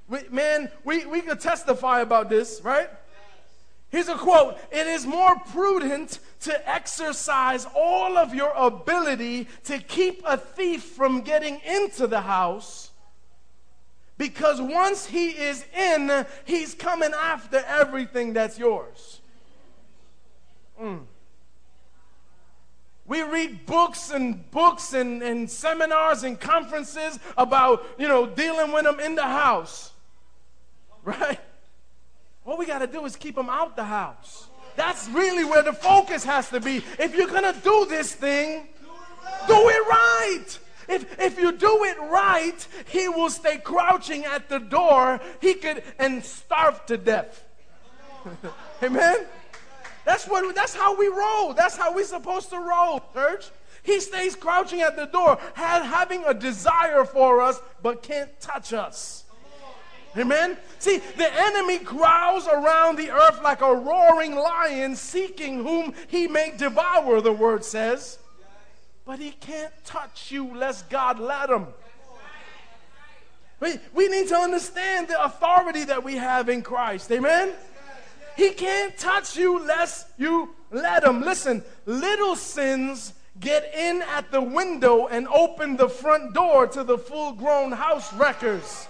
We, 0.08 0.20
man, 0.32 0.72
we, 0.86 1.06
we 1.06 1.20
could 1.20 1.42
testify 1.42 2.00
about 2.00 2.30
this, 2.30 2.62
right? 2.64 2.90
Here's 3.90 4.08
a 4.08 4.16
quote 4.16 4.58
It 4.72 4.88
is 4.88 5.06
more 5.06 5.36
prudent 5.52 6.20
to 6.44 6.70
exercise 6.70 7.68
all 7.76 8.18
of 8.18 8.34
your 8.34 8.54
ability 8.56 9.50
to 9.66 9.80
keep 9.80 10.24
a 10.26 10.38
thief 10.38 10.82
from 10.82 11.24
getting 11.24 11.60
into 11.68 12.08
the 12.08 12.22
house 12.22 12.89
because 14.20 14.62
once 14.62 15.06
he 15.06 15.30
is 15.30 15.66
in, 15.76 16.26
he's 16.44 16.76
coming 16.76 17.12
after 17.20 17.64
everything 17.66 18.34
that's 18.34 18.60
yours. 18.60 19.22
Mm. 20.80 21.06
We 23.08 23.24
read 23.24 23.66
books 23.66 24.12
and 24.12 24.52
books 24.52 24.94
and, 24.94 25.24
and 25.24 25.50
seminars 25.50 26.24
and 26.24 26.38
conferences 26.38 27.18
about, 27.38 27.88
you 27.98 28.10
know, 28.10 28.28
dealing 28.28 28.74
with 28.74 28.84
them 28.84 29.00
in 29.00 29.16
the 29.16 29.24
house. 29.24 29.94
Right? 31.06 31.40
All 32.46 32.58
we 32.58 32.66
got 32.66 32.80
to 32.80 32.88
do 32.88 33.06
is 33.06 33.16
keep 33.16 33.36
them 33.36 33.50
out 33.50 33.78
the 33.78 33.86
house. 33.86 34.50
That's 34.76 35.08
really 35.10 35.46
where 35.46 35.64
the 35.64 35.72
focus 35.72 36.26
has 36.26 36.50
to 36.50 36.60
be. 36.60 36.84
If 37.00 37.16
you're 37.16 37.30
going 37.30 37.52
to 37.52 37.58
do 37.62 37.86
this 37.88 38.14
thing, 38.14 38.68
do 39.48 39.56
it 39.70 39.88
right. 39.88 40.60
If, 40.90 41.20
if 41.20 41.40
you 41.40 41.52
do 41.52 41.84
it 41.84 42.00
right, 42.10 42.68
he 42.88 43.08
will 43.08 43.30
stay 43.30 43.58
crouching 43.58 44.26
at 44.26 44.50
the 44.50 44.60
door. 44.60 45.22
He 45.40 45.54
could 45.54 45.84
and 46.00 46.24
starve 46.26 46.86
to 46.88 46.98
death. 46.98 47.44
Amen. 48.84 49.26
That's 50.04 50.28
what 50.28 50.56
that's 50.56 50.74
how 50.74 50.98
we 50.98 51.08
roll. 51.08 51.54
That's 51.54 51.78
how 51.78 51.94
we're 51.94 52.06
supposed 52.06 52.50
to 52.50 52.60
roll, 52.60 53.02
church. 53.14 53.50
He 53.84 54.00
stays 54.00 54.36
crouching 54.36 54.82
at 54.82 54.96
the 54.96 55.06
door, 55.06 55.38
having 55.54 56.24
a 56.26 56.34
desire 56.34 57.06
for 57.06 57.42
us, 57.42 57.62
but 57.82 58.02
can't 58.02 58.30
touch 58.42 58.74
us. 58.74 59.24
Amen. 60.18 60.58
See, 60.80 60.98
the 60.98 61.30
enemy 61.32 61.78
growls 61.78 62.48
around 62.48 62.98
the 62.98 63.12
earth 63.12 63.42
like 63.44 63.62
a 63.62 63.74
roaring 63.74 64.36
lion, 64.36 64.96
seeking 64.96 65.64
whom 65.64 65.94
he 66.08 66.28
may 66.28 66.52
devour, 66.58 67.22
the 67.22 67.32
word 67.32 67.64
says 67.64 68.19
but 69.10 69.18
he 69.18 69.32
can't 69.32 69.74
touch 69.86 70.32
you 70.32 70.56
lest 70.56 70.88
God 70.88 71.20
let 71.20 71.50
him. 71.50 71.66
We, 73.60 73.74
we 73.92 74.08
need 74.08 74.28
to 74.28 74.36
understand 74.36 75.08
the 75.08 75.20
authority 75.24 75.84
that 75.86 76.04
we 76.04 76.18
have 76.18 76.48
in 76.48 76.62
Christ. 76.62 77.12
Amen? 77.12 77.54
He 78.38 78.52
can't 78.52 78.96
touch 79.00 79.36
you 79.36 79.66
lest 79.66 80.06
you 80.20 80.54
let 80.70 81.04
him. 81.04 81.22
Listen, 81.22 81.64
little 81.88 82.36
sins 82.36 83.14
get 83.40 83.74
in 83.74 84.04
at 84.04 84.30
the 84.30 84.42
window 84.42 85.08
and 85.08 85.28
open 85.30 85.76
the 85.76 85.90
front 85.90 86.36
door 86.36 86.68
to 86.68 86.84
the 86.84 87.00
full 87.00 87.32
grown 87.32 87.72
house 87.72 88.14
wreckers. 88.14 88.88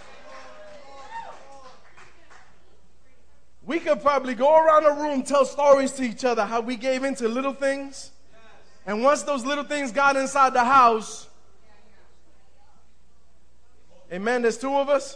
We 3.66 3.80
could 3.80 4.02
probably 4.02 4.36
go 4.36 4.54
around 4.62 4.84
the 4.84 5.02
room, 5.02 5.24
tell 5.24 5.46
stories 5.46 5.94
to 5.94 6.04
each 6.04 6.26
other 6.26 6.44
how 6.44 6.60
we 6.60 6.76
gave 6.76 7.06
into 7.06 7.30
little 7.30 7.54
things 7.54 8.12
and 8.90 9.04
once 9.04 9.22
those 9.22 9.46
little 9.46 9.64
things 9.64 9.92
got 9.92 10.16
inside 10.16 10.52
the 10.56 10.64
house, 10.64 11.28
amen, 14.12 14.42
there's 14.42 14.58
two 14.58 14.76
of 14.76 14.90
us. 14.90 15.16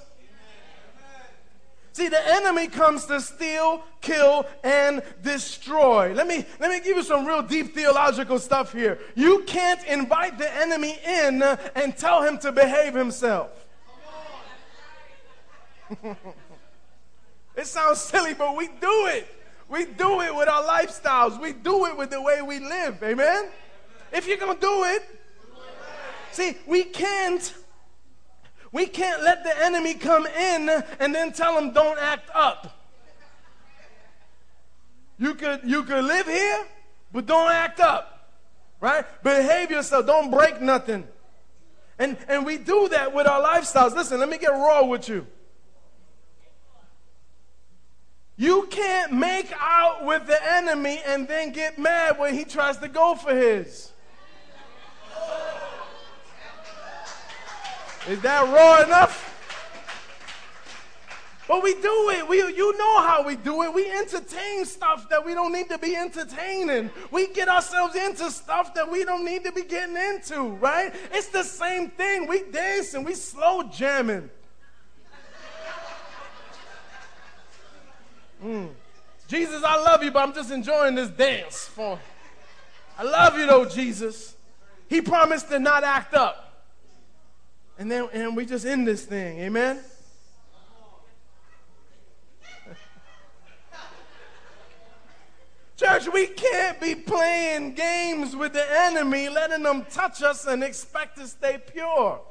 See, 1.91 2.07
the 2.07 2.21
enemy 2.35 2.67
comes 2.67 3.07
to 3.07 3.19
steal, 3.19 3.81
kill, 3.99 4.45
and 4.63 5.01
destroy. 5.23 6.13
Let 6.13 6.27
me, 6.27 6.45
let 6.59 6.69
me 6.69 6.81
give 6.81 6.97
you 6.97 7.03
some 7.03 7.25
real 7.25 7.41
deep 7.41 7.73
theological 7.73 8.37
stuff 8.37 8.71
here. 8.71 8.99
You 9.15 9.41
can't 9.47 9.83
invite 9.85 10.37
the 10.37 10.55
enemy 10.55 10.99
in 11.03 11.41
and 11.41 11.97
tell 11.97 12.21
him 12.21 12.37
to 12.39 12.51
behave 12.51 12.93
himself. 12.93 13.49
It 17.55 17.67
sounds 17.67 18.01
silly, 18.01 18.33
but 18.33 18.55
we 18.57 18.65
do 18.65 19.05
it. 19.09 19.27
We 19.69 19.85
do 19.85 20.21
it 20.21 20.33
with 20.33 20.49
our 20.49 20.63
lifestyles. 20.63 21.39
We 21.39 21.53
do 21.53 21.85
it 21.85 21.95
with 21.95 22.09
the 22.09 22.19
way 22.19 22.41
we 22.41 22.57
live. 22.59 23.03
Amen? 23.03 23.51
If 24.13 24.27
you're 24.27 24.37
going 24.37 24.55
to 24.55 24.61
do 24.61 24.83
it, 24.85 25.03
see, 26.31 26.55
we 26.67 26.83
can't 26.83 27.53
we 28.71 28.87
can't 28.87 29.21
let 29.21 29.43
the 29.43 29.65
enemy 29.65 29.93
come 29.93 30.25
in 30.25 30.69
and 30.99 31.13
then 31.13 31.31
tell 31.31 31.57
him 31.57 31.73
don't 31.73 31.99
act 31.99 32.29
up. 32.33 32.79
You 35.17 35.35
could 35.35 35.61
you 35.63 35.83
could 35.83 36.03
live 36.03 36.27
here, 36.27 36.65
but 37.11 37.25
don't 37.25 37.51
act 37.51 37.79
up. 37.79 38.31
Right? 38.81 39.05
Behave 39.23 39.71
yourself. 39.71 40.05
Don't 40.05 40.29
break 40.29 40.61
nothing. 40.61 41.07
And 41.97 42.17
and 42.27 42.45
we 42.45 42.57
do 42.57 42.87
that 42.89 43.13
with 43.13 43.27
our 43.27 43.41
lifestyles. 43.41 43.95
Listen, 43.95 44.19
let 44.19 44.29
me 44.29 44.37
get 44.37 44.51
raw 44.51 44.85
with 44.85 45.07
you. 45.07 45.25
You 48.35 48.67
can't 48.69 49.13
make 49.13 49.53
out 49.59 50.05
with 50.05 50.25
the 50.25 50.53
enemy 50.53 50.99
and 51.05 51.27
then 51.27 51.51
get 51.51 51.77
mad 51.77 52.17
when 52.17 52.33
he 52.33 52.43
tries 52.43 52.77
to 52.77 52.87
go 52.87 53.15
for 53.15 53.33
his. 53.33 53.92
Is 58.07 58.21
that 58.21 58.53
raw 58.53 58.83
enough? 58.83 59.29
But 61.47 61.61
we 61.61 61.73
do 61.73 62.09
it. 62.11 62.27
We, 62.27 62.37
you 62.37 62.77
know 62.77 63.01
how 63.01 63.23
we 63.25 63.35
do 63.35 63.63
it. 63.63 63.73
We 63.73 63.89
entertain 63.91 64.65
stuff 64.65 65.09
that 65.09 65.25
we 65.25 65.33
don't 65.33 65.51
need 65.51 65.69
to 65.69 65.77
be 65.77 65.95
entertaining. 65.95 66.89
We 67.11 67.27
get 67.27 67.49
ourselves 67.49 67.95
into 67.95 68.31
stuff 68.31 68.73
that 68.75 68.89
we 68.89 69.03
don't 69.03 69.25
need 69.25 69.43
to 69.43 69.51
be 69.51 69.63
getting 69.63 69.97
into, 69.97 70.55
right? 70.55 70.93
It's 71.11 71.27
the 71.27 71.43
same 71.43 71.89
thing. 71.89 72.27
We 72.27 72.43
dancing, 72.43 73.03
we 73.03 73.13
slow 73.13 73.63
jamming. 73.63 74.29
Mm. 78.43 78.69
Jesus, 79.27 79.63
I 79.63 79.77
love 79.77 80.03
you, 80.03 80.11
but 80.11 80.27
I'm 80.27 80.33
just 80.33 80.51
enjoying 80.51 80.95
this 80.95 81.09
dance. 81.09 81.65
For 81.65 81.99
I 82.97 83.03
love 83.03 83.37
you 83.37 83.45
though, 83.45 83.65
Jesus. 83.65 84.35
He 84.87 85.01
promised 85.01 85.49
to 85.49 85.59
not 85.59 85.83
act 85.83 86.13
up. 86.13 86.52
And 87.77 87.89
then 87.91 88.07
and 88.13 88.35
we 88.35 88.45
just 88.45 88.65
end 88.65 88.87
this 88.87 89.05
thing. 89.05 89.39
Amen. 89.39 89.79
Church, 95.75 96.07
we 96.13 96.27
can't 96.27 96.79
be 96.79 96.93
playing 96.95 97.73
games 97.73 98.35
with 98.35 98.53
the 98.53 98.65
enemy, 98.83 99.27
letting 99.27 99.63
them 99.63 99.85
touch 99.89 100.21
us 100.21 100.45
and 100.45 100.63
expect 100.63 101.17
to 101.17 101.27
stay 101.27 101.57
pure. 101.57 102.21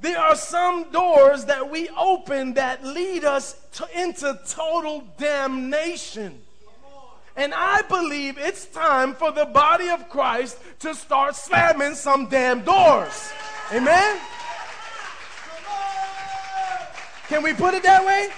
There 0.00 0.18
are 0.18 0.34
some 0.34 0.90
doors 0.90 1.44
that 1.44 1.70
we 1.70 1.88
open 1.90 2.54
that 2.54 2.84
lead 2.84 3.24
us 3.24 3.56
to, 3.74 3.86
into 4.00 4.38
total 4.48 5.04
damnation. 5.16 6.40
And 7.36 7.54
I 7.54 7.82
believe 7.82 8.36
it's 8.38 8.66
time 8.66 9.14
for 9.14 9.32
the 9.32 9.46
body 9.46 9.88
of 9.88 10.08
Christ 10.08 10.58
to 10.80 10.94
start 10.94 11.34
slamming 11.34 11.94
some 11.94 12.28
damn 12.28 12.62
doors. 12.62 13.32
Amen? 13.72 14.20
Can 17.28 17.42
we 17.42 17.54
put 17.54 17.72
it 17.72 17.82
that 17.84 18.04
way? 18.04 18.28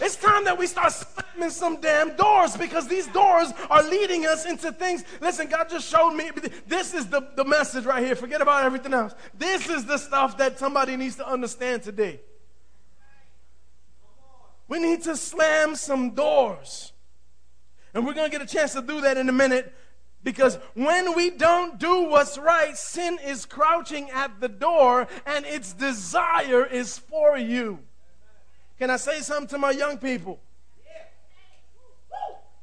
It's 0.00 0.16
time 0.16 0.44
that 0.46 0.58
we 0.58 0.66
start 0.66 0.92
slamming 0.92 1.50
some 1.50 1.80
damn 1.80 2.16
doors 2.16 2.56
because 2.56 2.88
these 2.88 3.06
doors 3.08 3.52
are 3.68 3.82
leading 3.82 4.26
us 4.26 4.46
into 4.46 4.72
things. 4.72 5.04
Listen, 5.20 5.46
God 5.46 5.68
just 5.68 5.88
showed 5.88 6.12
me 6.12 6.30
this 6.66 6.94
is 6.94 7.08
the, 7.08 7.28
the 7.36 7.44
message 7.44 7.84
right 7.84 8.04
here. 8.04 8.16
Forget 8.16 8.40
about 8.40 8.64
everything 8.64 8.94
else. 8.94 9.14
This 9.36 9.68
is 9.68 9.84
the 9.84 9.98
stuff 9.98 10.38
that 10.38 10.58
somebody 10.58 10.96
needs 10.96 11.16
to 11.16 11.28
understand 11.28 11.82
today. 11.82 12.20
We 14.66 14.78
need 14.78 15.02
to 15.02 15.16
slam 15.16 15.76
some 15.76 16.10
doors. 16.14 16.91
And 17.94 18.06
we're 18.06 18.14
going 18.14 18.30
to 18.30 18.36
get 18.36 18.42
a 18.42 18.50
chance 18.50 18.72
to 18.72 18.82
do 18.82 19.00
that 19.02 19.16
in 19.16 19.28
a 19.28 19.32
minute 19.32 19.72
because 20.24 20.58
when 20.74 21.14
we 21.14 21.30
don't 21.30 21.78
do 21.78 22.04
what's 22.04 22.38
right, 22.38 22.76
sin 22.76 23.18
is 23.24 23.44
crouching 23.44 24.10
at 24.10 24.40
the 24.40 24.48
door 24.48 25.08
and 25.26 25.44
its 25.44 25.72
desire 25.72 26.64
is 26.64 26.98
for 26.98 27.36
you. 27.36 27.80
Can 28.78 28.90
I 28.90 28.96
say 28.96 29.20
something 29.20 29.48
to 29.48 29.58
my 29.58 29.70
young 29.70 29.98
people? 29.98 30.40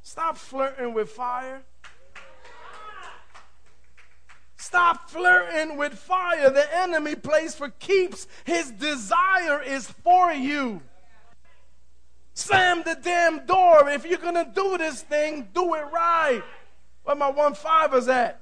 Stop 0.02 0.36
flirting 0.36 0.94
with 0.94 1.10
fire. 1.10 1.62
Stop 4.56 5.08
flirting 5.08 5.76
with 5.76 5.94
fire. 5.94 6.50
The 6.50 6.76
enemy 6.76 7.14
plays 7.14 7.54
for 7.54 7.68
keeps. 7.70 8.26
His 8.44 8.70
desire 8.70 9.62
is 9.62 9.90
for 10.02 10.32
you. 10.32 10.82
Slam 12.34 12.82
the 12.84 12.96
damn 13.02 13.44
door. 13.46 13.88
If 13.88 14.06
you're 14.06 14.18
going 14.18 14.34
to 14.34 14.50
do 14.54 14.78
this 14.78 15.02
thing, 15.02 15.48
do 15.52 15.74
it 15.74 15.84
right. 15.92 16.42
Where 17.04 17.16
my 17.16 17.30
one 17.30 17.54
fivers 17.54 18.08
at? 18.08 18.40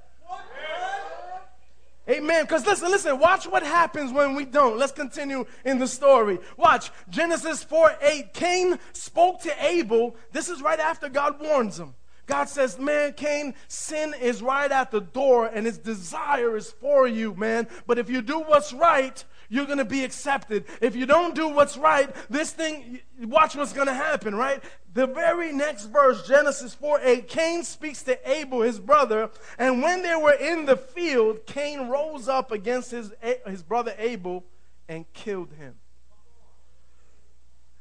Amen. 2.09 2.45
Because 2.45 2.65
listen, 2.65 2.91
listen, 2.91 3.19
watch 3.19 3.47
what 3.47 3.63
happens 3.63 4.13
when 4.13 4.35
we 4.35 4.47
don't. 4.47 4.79
Let's 4.79 4.93
continue 4.93 5.45
in 5.67 5.79
the 5.79 5.87
story. 5.87 6.39
Watch 6.57 6.91
Genesis 7.11 7.63
4 7.63 7.97
8. 8.01 8.33
Cain 8.33 8.79
spoke 8.95 9.43
to 9.43 9.53
Abel. 9.65 10.17
This 10.33 10.49
is 10.49 10.63
right 10.63 10.81
after 10.81 11.11
God 11.11 11.39
warns 11.39 11.79
him. 11.79 11.95
God 12.25 12.49
says, 12.49 12.79
Man, 12.79 13.13
Cain, 13.13 13.55
sin 13.69 14.15
is 14.21 14.41
right 14.41 14.71
at 14.71 14.91
the 14.91 15.01
door 15.01 15.47
and 15.47 15.67
its 15.67 15.77
desire 15.77 16.57
is 16.57 16.71
for 16.71 17.07
you, 17.07 17.35
man. 17.35 17.69
But 17.87 17.99
if 17.99 18.09
you 18.09 18.23
do 18.23 18.41
what's 18.41 18.73
right, 18.73 19.23
you're 19.49 19.67
going 19.67 19.79
to 19.79 19.85
be 19.85 20.05
accepted. 20.05 20.65
If 20.81 20.95
you 20.95 21.07
don't 21.07 21.35
do 21.35 21.49
what's 21.49 21.77
right, 21.77 22.15
this 22.29 22.53
thing, 22.53 23.01
watch 23.23 23.57
what's 23.57 23.73
going 23.73 23.87
to 23.87 23.95
happen, 23.95 24.35
right? 24.35 24.63
The 24.93 25.07
very 25.07 25.53
next 25.53 25.87
verse, 25.87 26.27
Genesis 26.27 26.75
4 26.75 27.01
8, 27.03 27.29
Cain 27.29 27.65
speaks 27.65 28.03
to 28.05 28.31
Abel, 28.31 28.63
his 28.63 28.79
brother, 28.79 29.31
and 29.59 29.83
when 29.83 30.03
they 30.03 30.15
were 30.15 30.33
in 30.33 30.67
the 30.67 30.77
field, 30.77 31.47
Cain 31.47 31.89
rose 31.89 32.29
up 32.29 32.53
against 32.53 32.91
his, 32.91 33.13
his 33.47 33.63
brother 33.63 33.95
Abel 33.99 34.45
and 34.89 35.11
killed 35.13 35.53
him. 35.53 35.75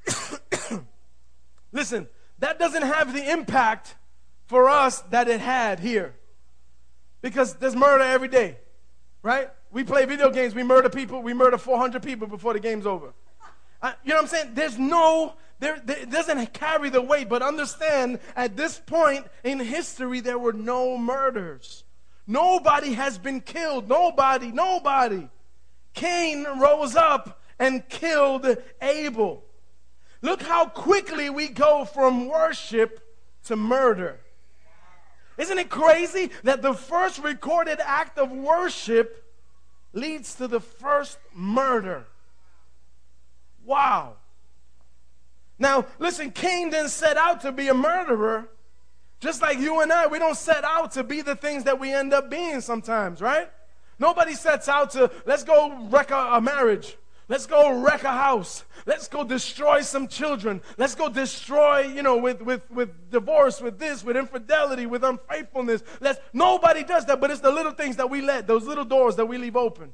Listen, 1.71 2.07
that 2.39 2.59
doesn't 2.59 2.83
have 2.83 3.13
the 3.13 3.31
impact 3.31 3.95
for 4.45 4.69
us 4.69 5.01
that 5.09 5.27
it 5.27 5.41
had 5.41 5.79
here. 5.79 6.15
Because 7.21 7.55
there's 7.55 7.75
murder 7.75 8.03
every 8.03 8.27
day, 8.27 8.57
right? 9.21 9.49
We 9.71 9.83
play 9.83 10.05
video 10.05 10.29
games, 10.29 10.55
we 10.55 10.63
murder 10.63 10.89
people, 10.89 11.21
we 11.21 11.33
murder 11.33 11.57
400 11.57 12.01
people 12.01 12.27
before 12.27 12.53
the 12.53 12.59
game's 12.59 12.85
over. 12.85 13.13
Uh, 13.81 13.93
you 14.03 14.09
know 14.09 14.15
what 14.15 14.21
I'm 14.23 14.27
saying? 14.27 14.51
There's 14.53 14.77
no, 14.77 15.33
there, 15.59 15.79
there, 15.83 15.99
it 15.99 16.09
doesn't 16.09 16.53
carry 16.53 16.89
the 16.89 17.01
weight, 17.01 17.29
but 17.29 17.41
understand 17.41 18.19
at 18.35 18.55
this 18.55 18.79
point 18.79 19.25
in 19.43 19.59
history, 19.59 20.19
there 20.19 20.39
were 20.39 20.53
no 20.53 20.97
murders. 20.97 21.83
Nobody 22.25 22.93
has 22.93 23.17
been 23.17 23.41
killed. 23.41 23.87
Nobody, 23.87 24.51
nobody. 24.51 25.29
Cain 25.93 26.45
rose 26.59 26.95
up 26.95 27.41
and 27.59 27.87
killed 27.87 28.57
Abel. 28.81 29.43
Look 30.21 30.41
how 30.41 30.65
quickly 30.67 31.29
we 31.29 31.47
go 31.47 31.85
from 31.85 32.27
worship 32.27 33.01
to 33.45 33.55
murder. 33.55 34.19
Isn't 35.37 35.57
it 35.57 35.69
crazy 35.69 36.31
that 36.43 36.61
the 36.61 36.73
first 36.73 37.19
recorded 37.19 37.79
act 37.81 38.17
of 38.17 38.31
worship 38.31 39.23
leads 39.97 40.35
to 40.35 40.47
the 40.47 40.59
first 40.59 41.17
murder. 41.33 42.05
Wow. 43.65 44.13
Now, 45.59 45.85
listen, 45.99 46.31
Cain 46.31 46.69
didn't 46.69 46.89
set 46.89 47.17
out 47.17 47.41
to 47.41 47.51
be 47.51 47.67
a 47.67 47.73
murderer. 47.73 48.47
Just 49.19 49.41
like 49.41 49.57
you 49.57 49.81
and 49.81 49.91
I, 49.91 50.05
we 50.05 50.19
don't 50.19 50.37
set 50.37 50.63
out 50.63 50.91
to 50.91 51.03
be 51.03 51.21
the 51.21 51.35
things 51.35 51.63
that 51.63 51.79
we 51.79 51.91
end 51.91 52.13
up 52.13 52.29
being 52.29 52.61
sometimes, 52.61 53.19
right? 53.19 53.49
Nobody 53.97 54.35
sets 54.35 54.69
out 54.69 54.91
to, 54.91 55.09
let's 55.25 55.43
go 55.43 55.87
wreck 55.89 56.11
a, 56.11 56.29
a 56.33 56.41
marriage. 56.41 56.95
Let's 57.29 57.45
go 57.45 57.81
wreck 57.81 58.03
a 58.03 58.11
house. 58.11 58.63
Let's 58.85 59.09
go 59.09 59.25
destroy 59.25 59.81
some 59.81 60.07
children. 60.07 60.61
Let's 60.77 60.95
go 60.95 61.09
destroy, 61.09 61.81
you 61.81 62.01
know, 62.01 62.15
with, 62.15 62.41
with, 62.41 62.69
with 62.71 63.11
divorce, 63.11 63.59
with 63.59 63.79
this, 63.79 64.01
with 64.03 64.15
infidelity, 64.15 64.85
with 64.85 65.03
unfaithfulness. 65.03 65.83
Let's, 65.99 66.19
nobody 66.31 66.83
does 66.83 67.05
that, 67.07 67.19
but 67.19 67.29
it's 67.29 67.41
the 67.41 67.51
little 67.51 67.73
things 67.73 67.97
that 67.97 68.09
we 68.09 68.21
let, 68.21 68.47
those 68.47 68.65
little 68.65 68.85
doors 68.85 69.17
that 69.17 69.25
we 69.25 69.37
leave 69.37 69.57
open. 69.57 69.93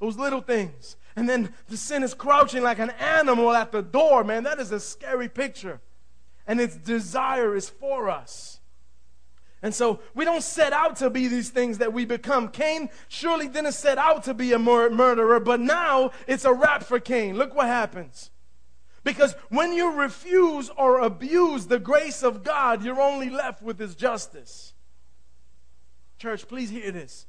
Those 0.00 0.16
little 0.16 0.40
things. 0.40 0.96
And 1.14 1.28
then 1.28 1.54
the 1.68 1.76
sin 1.76 2.02
is 2.02 2.14
crouching 2.14 2.64
like 2.64 2.80
an 2.80 2.90
animal 2.90 3.52
at 3.52 3.70
the 3.70 3.82
door, 3.82 4.24
man. 4.24 4.42
That 4.42 4.58
is 4.58 4.72
a 4.72 4.80
scary 4.80 5.28
picture. 5.28 5.80
And 6.48 6.60
its 6.60 6.74
desire 6.74 7.54
is 7.54 7.68
for 7.68 8.10
us. 8.10 8.49
And 9.62 9.74
so 9.74 10.00
we 10.14 10.24
don't 10.24 10.42
set 10.42 10.72
out 10.72 10.96
to 10.96 11.10
be 11.10 11.28
these 11.28 11.50
things 11.50 11.78
that 11.78 11.92
we 11.92 12.04
become. 12.06 12.48
Cain 12.48 12.88
surely 13.08 13.46
didn't 13.46 13.72
set 13.72 13.98
out 13.98 14.24
to 14.24 14.34
be 14.34 14.52
a 14.52 14.58
mur- 14.58 14.90
murderer, 14.90 15.38
but 15.38 15.60
now 15.60 16.12
it's 16.26 16.46
a 16.46 16.52
wrap 16.52 16.82
for 16.82 16.98
Cain. 16.98 17.36
Look 17.36 17.54
what 17.54 17.66
happens. 17.66 18.30
Because 19.04 19.34
when 19.48 19.72
you 19.72 19.92
refuse 19.92 20.70
or 20.76 21.00
abuse 21.00 21.66
the 21.66 21.78
grace 21.78 22.22
of 22.22 22.42
God, 22.42 22.84
you're 22.84 23.00
only 23.00 23.30
left 23.30 23.62
with 23.62 23.78
his 23.78 23.94
justice. 23.94 24.74
Church, 26.18 26.46
please 26.48 26.70
hear 26.70 26.90
this. 26.90 27.26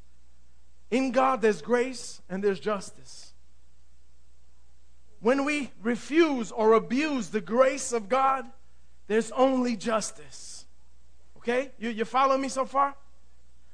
In 0.89 1.11
God, 1.11 1.41
there's 1.41 1.61
grace 1.61 2.21
and 2.29 2.43
there's 2.43 2.59
justice. 2.59 3.33
when 5.21 5.45
we 5.45 5.71
refuse 5.81 6.51
or 6.51 6.73
abuse 6.73 7.29
the 7.29 7.41
grace 7.41 7.93
of 7.93 8.09
God, 8.09 8.43
there's 9.07 9.31
only 9.31 9.77
justice. 9.77 10.50
Okay? 11.41 11.71
You, 11.79 11.89
you 11.89 12.05
follow 12.05 12.37
me 12.37 12.49
so 12.49 12.65
far? 12.65 12.95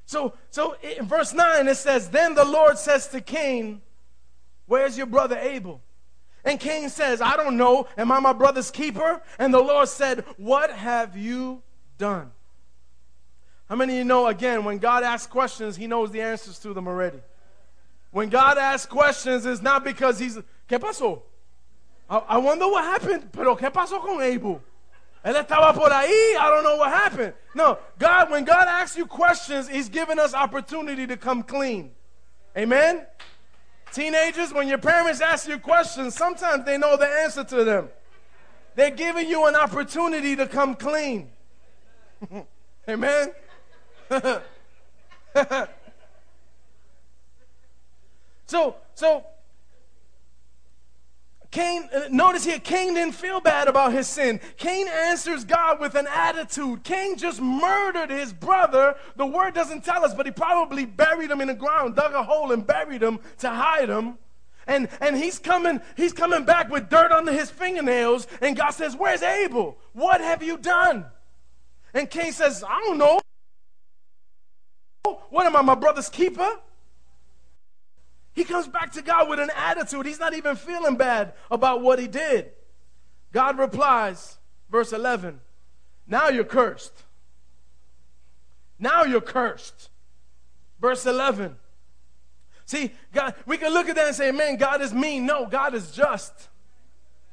So, 0.06 0.32
so 0.50 0.74
in 0.82 1.06
verse 1.06 1.34
9 1.34 1.68
it 1.68 1.74
says, 1.76 2.08
Then 2.08 2.34
the 2.34 2.44
Lord 2.44 2.78
says 2.78 3.08
to 3.08 3.20
Cain, 3.20 3.82
Where's 4.66 4.96
your 4.96 5.06
brother 5.06 5.38
Abel? 5.38 5.82
And 6.44 6.58
Cain 6.58 6.88
says, 6.88 7.20
I 7.20 7.36
don't 7.36 7.56
know. 7.56 7.86
Am 7.96 8.10
I 8.10 8.20
my 8.20 8.32
brother's 8.32 8.70
keeper? 8.70 9.22
And 9.38 9.52
the 9.52 9.60
Lord 9.60 9.88
said, 9.88 10.24
What 10.38 10.72
have 10.72 11.16
you 11.16 11.62
done? 11.98 12.30
How 13.68 13.76
many 13.76 13.94
of 13.94 13.98
you 13.98 14.04
know, 14.04 14.26
again, 14.26 14.64
when 14.64 14.78
God 14.78 15.02
asks 15.02 15.26
questions, 15.26 15.76
he 15.76 15.86
knows 15.86 16.10
the 16.10 16.22
answers 16.22 16.58
to 16.60 16.72
them 16.72 16.88
already? 16.88 17.20
When 18.10 18.30
God 18.30 18.56
asks 18.56 18.86
questions, 18.86 19.44
it's 19.44 19.60
not 19.60 19.84
because 19.84 20.18
he's, 20.18 20.38
¿Qué 20.68 20.78
pasó? 20.78 21.20
I, 22.08 22.16
I 22.16 22.38
wonder 22.38 22.66
what 22.66 22.84
happened. 22.84 23.30
Pero 23.30 23.56
¿qué 23.56 23.70
pasó 23.70 24.00
con 24.00 24.22
Abel? 24.22 24.62
Él 25.24 25.34
estaba 25.34 25.74
por 25.74 25.90
ahí. 25.90 26.36
I 26.36 26.48
don't 26.48 26.62
know 26.62 26.76
what 26.76 26.90
happened. 26.90 27.34
No, 27.54 27.78
God, 27.98 28.30
when 28.30 28.44
God 28.44 28.68
asks 28.68 28.96
you 28.96 29.06
questions, 29.06 29.68
He's 29.68 29.88
giving 29.88 30.18
us 30.18 30.34
opportunity 30.34 31.06
to 31.06 31.16
come 31.16 31.42
clean. 31.42 31.92
Amen? 32.56 33.06
Teenagers, 33.92 34.52
when 34.52 34.68
your 34.68 34.78
parents 34.78 35.20
ask 35.20 35.48
you 35.48 35.58
questions, 35.58 36.14
sometimes 36.14 36.64
they 36.64 36.78
know 36.78 36.96
the 36.96 37.06
answer 37.06 37.44
to 37.44 37.64
them. 37.64 37.88
They're 38.74 38.90
giving 38.90 39.28
you 39.28 39.46
an 39.46 39.56
opportunity 39.56 40.36
to 40.36 40.46
come 40.46 40.74
clean. 40.76 41.30
Amen? 42.88 43.32
so, 48.46 48.76
so 48.94 49.26
Cain, 51.58 51.88
uh, 51.92 52.02
notice 52.08 52.44
here, 52.44 52.60
Cain 52.60 52.94
didn't 52.94 53.16
feel 53.16 53.40
bad 53.40 53.66
about 53.66 53.92
his 53.92 54.06
sin. 54.06 54.38
Cain 54.58 54.86
answers 54.86 55.44
God 55.44 55.80
with 55.80 55.96
an 55.96 56.06
attitude. 56.06 56.84
Cain 56.84 57.16
just 57.16 57.40
murdered 57.40 58.10
his 58.10 58.32
brother. 58.32 58.94
The 59.16 59.26
word 59.26 59.54
doesn't 59.54 59.84
tell 59.84 60.04
us, 60.04 60.14
but 60.14 60.24
he 60.24 60.30
probably 60.30 60.84
buried 60.84 61.32
him 61.32 61.40
in 61.40 61.48
the 61.48 61.54
ground, 61.54 61.96
dug 61.96 62.14
a 62.14 62.22
hole 62.22 62.52
and 62.52 62.64
buried 62.64 63.02
him 63.02 63.18
to 63.38 63.50
hide 63.50 63.88
him. 63.88 64.18
And, 64.68 64.88
and 65.00 65.16
he's 65.16 65.40
coming, 65.40 65.80
he's 65.96 66.12
coming 66.12 66.44
back 66.44 66.70
with 66.70 66.88
dirt 66.88 67.10
under 67.10 67.32
his 67.32 67.50
fingernails, 67.50 68.28
and 68.40 68.56
God 68.56 68.70
says, 68.70 68.94
Where's 68.94 69.22
Abel? 69.22 69.78
What 69.94 70.20
have 70.20 70.44
you 70.44 70.58
done? 70.58 71.06
And 71.92 72.08
Cain 72.08 72.30
says, 72.30 72.62
I 72.62 72.78
don't 72.86 72.98
know. 72.98 73.20
What 75.30 75.44
am 75.44 75.56
I, 75.56 75.62
my 75.62 75.74
brother's 75.74 76.08
keeper? 76.08 76.60
He 78.38 78.44
comes 78.44 78.68
back 78.68 78.92
to 78.92 79.02
God 79.02 79.28
with 79.28 79.40
an 79.40 79.50
attitude. 79.56 80.06
He's 80.06 80.20
not 80.20 80.32
even 80.32 80.54
feeling 80.54 80.94
bad 80.94 81.32
about 81.50 81.82
what 81.82 81.98
he 81.98 82.06
did. 82.06 82.52
God 83.32 83.58
replies, 83.58 84.38
verse 84.70 84.92
11, 84.92 85.40
Now 86.06 86.28
you're 86.28 86.44
cursed. 86.44 86.92
Now 88.78 89.02
you're 89.02 89.20
cursed. 89.20 89.90
Verse 90.80 91.04
11. 91.04 91.56
See, 92.64 92.92
God, 93.12 93.34
we 93.44 93.58
can 93.58 93.72
look 93.72 93.88
at 93.88 93.96
that 93.96 94.06
and 94.06 94.14
say, 94.14 94.30
man, 94.30 94.56
God 94.56 94.82
is 94.82 94.94
mean. 94.94 95.26
No, 95.26 95.46
God 95.46 95.74
is 95.74 95.90
just. 95.90 96.48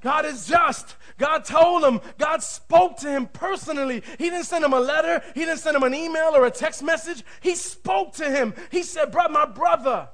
God 0.01 0.25
is 0.25 0.47
just. 0.47 0.95
God 1.19 1.45
told 1.45 1.83
him, 1.83 2.01
God 2.17 2.41
spoke 2.41 2.97
to 3.01 3.11
him 3.11 3.27
personally. 3.27 4.01
He 4.17 4.31
didn't 4.31 4.45
send 4.45 4.65
him 4.65 4.73
a 4.73 4.79
letter, 4.79 5.21
he 5.35 5.41
didn't 5.41 5.59
send 5.59 5.75
him 5.75 5.83
an 5.83 5.93
email 5.93 6.31
or 6.33 6.47
a 6.47 6.51
text 6.51 6.81
message. 6.81 7.23
He 7.41 7.53
spoke 7.53 8.15
to 8.15 8.27
him. 8.27 8.55
He 8.71 8.81
said, 8.81 9.11
Bro, 9.11 9.27
my 9.27 9.45
brother, 9.45 10.09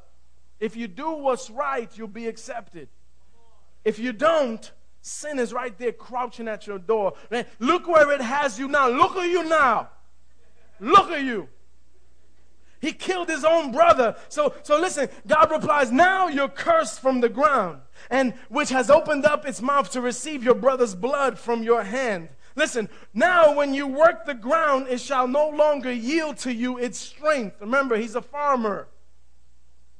if 0.61 0.77
you 0.77 0.87
do 0.87 1.11
what's 1.11 1.49
right, 1.49 1.89
you'll 1.97 2.07
be 2.07 2.27
accepted. 2.27 2.87
If 3.83 3.97
you 3.97 4.13
don't, 4.13 4.71
sin 5.01 5.39
is 5.39 5.51
right 5.51 5.75
there 5.77 5.91
crouching 5.91 6.47
at 6.47 6.67
your 6.67 6.77
door. 6.77 7.13
Man, 7.31 7.47
look 7.59 7.87
where 7.87 8.11
it 8.11 8.21
has 8.21 8.59
you 8.59 8.67
now. 8.67 8.87
Look 8.87 9.17
at 9.17 9.27
you 9.27 9.43
now. 9.43 9.89
Look 10.79 11.09
at 11.09 11.23
you. 11.23 11.49
He 12.79 12.93
killed 12.93 13.27
his 13.27 13.43
own 13.43 13.71
brother. 13.71 14.15
So, 14.29 14.53
so 14.61 14.79
listen, 14.79 15.09
God 15.27 15.49
replies, 15.51 15.91
Now 15.91 16.27
you're 16.27 16.47
cursed 16.47 16.99
from 16.99 17.21
the 17.21 17.29
ground, 17.29 17.81
and 18.11 18.33
which 18.49 18.69
has 18.69 18.91
opened 18.91 19.25
up 19.25 19.47
its 19.47 19.63
mouth 19.63 19.91
to 19.91 20.01
receive 20.01 20.43
your 20.43 20.55
brother's 20.55 20.93
blood 20.93 21.39
from 21.39 21.63
your 21.63 21.83
hand. 21.83 22.29
Listen, 22.55 22.87
now 23.15 23.55
when 23.55 23.73
you 23.73 23.87
work 23.87 24.25
the 24.25 24.33
ground, 24.35 24.87
it 24.89 24.99
shall 24.99 25.27
no 25.27 25.49
longer 25.49 25.91
yield 25.91 26.37
to 26.39 26.53
you 26.53 26.77
its 26.77 26.99
strength. 26.99 27.61
Remember, 27.61 27.97
he's 27.97 28.15
a 28.15 28.21
farmer. 28.21 28.87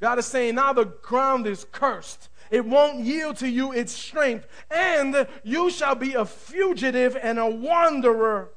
God 0.02 0.18
is 0.18 0.26
saying, 0.26 0.56
now 0.56 0.74
the 0.74 0.86
ground 0.86 1.46
is 1.46 1.66
cursed. 1.72 2.30
It 2.50 2.66
won't 2.66 3.00
yield 3.00 3.38
to 3.38 3.50
you 3.50 3.72
its 3.72 3.94
strength, 3.94 4.48
and 4.70 5.28
you 5.44 5.70
shall 5.70 5.96
be 5.96 6.16
a 6.16 6.26
fugitive 6.26 7.16
and 7.22 7.40
a 7.40 7.48
wanderer 7.48 8.50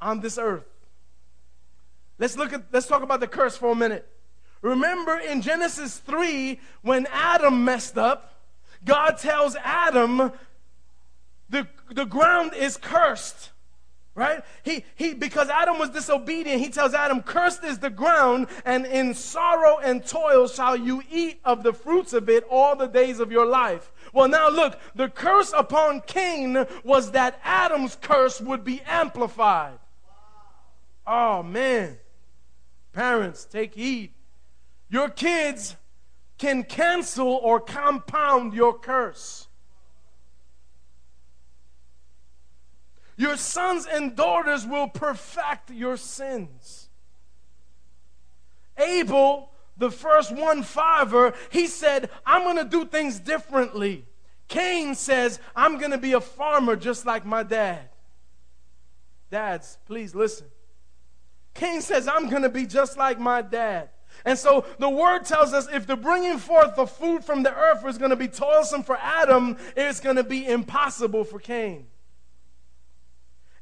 on 0.00 0.20
this 0.20 0.38
earth. 0.38 0.66
Let's 2.18 2.36
look 2.36 2.52
at 2.52 2.64
let's 2.72 2.86
talk 2.86 3.02
about 3.02 3.20
the 3.20 3.26
curse 3.26 3.56
for 3.56 3.72
a 3.72 3.74
minute. 3.74 4.06
Remember 4.62 5.18
in 5.18 5.42
Genesis 5.42 5.98
3 5.98 6.60
when 6.82 7.06
Adam 7.10 7.64
messed 7.64 7.98
up, 7.98 8.34
God 8.84 9.18
tells 9.18 9.56
Adam 9.56 10.32
the, 11.48 11.66
the 11.90 12.04
ground 12.04 12.52
is 12.54 12.76
cursed 12.76 13.50
right? 14.16 14.42
He, 14.64 14.84
he, 14.96 15.14
because 15.14 15.48
Adam 15.50 15.78
was 15.78 15.90
disobedient, 15.90 16.60
he 16.60 16.70
tells 16.70 16.94
Adam, 16.94 17.22
Cursed 17.22 17.62
is 17.62 17.78
the 17.78 17.90
ground, 17.90 18.48
and 18.64 18.84
in 18.86 19.14
sorrow 19.14 19.78
and 19.78 20.04
toil 20.04 20.48
shall 20.48 20.74
you 20.74 21.02
eat 21.12 21.38
of 21.44 21.62
the 21.62 21.72
fruits 21.72 22.14
of 22.14 22.28
it 22.28 22.44
all 22.50 22.74
the 22.74 22.88
days 22.88 23.20
of 23.20 23.30
your 23.30 23.46
life. 23.46 23.92
Well, 24.12 24.26
now 24.26 24.48
look, 24.48 24.80
the 24.94 25.08
curse 25.08 25.52
upon 25.56 26.00
Cain 26.06 26.66
was 26.82 27.12
that 27.12 27.38
Adam's 27.44 27.96
curse 28.00 28.40
would 28.40 28.64
be 28.64 28.80
amplified. 28.86 29.78
Oh, 31.06 31.42
man. 31.42 31.98
Parents, 32.92 33.44
take 33.44 33.74
heed. 33.74 34.14
Your 34.88 35.10
kids 35.10 35.76
can 36.38 36.64
cancel 36.64 37.28
or 37.28 37.60
compound 37.60 38.54
your 38.54 38.78
curse. 38.78 39.45
Your 43.16 43.36
sons 43.36 43.86
and 43.86 44.14
daughters 44.14 44.66
will 44.66 44.88
perfect 44.88 45.70
your 45.70 45.96
sins. 45.96 46.90
Abel, 48.78 49.50
the 49.78 49.90
first 49.90 50.34
one 50.34 50.62
fiver, 50.62 51.34
he 51.50 51.66
said, 51.66 52.10
I'm 52.26 52.42
going 52.42 52.56
to 52.56 52.64
do 52.64 52.84
things 52.84 53.18
differently. 53.18 54.04
Cain 54.48 54.94
says, 54.94 55.40
I'm 55.54 55.78
going 55.78 55.90
to 55.90 55.98
be 55.98 56.12
a 56.12 56.20
farmer 56.20 56.76
just 56.76 57.06
like 57.06 57.24
my 57.24 57.42
dad. 57.42 57.88
Dads, 59.30 59.78
please 59.86 60.14
listen. 60.14 60.46
Cain 61.54 61.80
says, 61.80 62.06
I'm 62.06 62.28
going 62.28 62.42
to 62.42 62.48
be 62.50 62.66
just 62.66 62.98
like 62.98 63.18
my 63.18 63.42
dad. 63.42 63.88
And 64.24 64.38
so 64.38 64.66
the 64.78 64.88
word 64.88 65.24
tells 65.24 65.52
us 65.52 65.68
if 65.72 65.86
the 65.86 65.96
bringing 65.96 66.38
forth 66.38 66.76
the 66.76 66.86
food 66.86 67.24
from 67.24 67.42
the 67.42 67.54
earth 67.54 67.84
is 67.86 67.98
going 67.98 68.10
to 68.10 68.16
be 68.16 68.28
toilsome 68.28 68.82
for 68.82 68.96
Adam, 68.96 69.56
it's 69.74 70.00
going 70.00 70.16
to 70.16 70.24
be 70.24 70.46
impossible 70.46 71.24
for 71.24 71.38
Cain. 71.38 71.86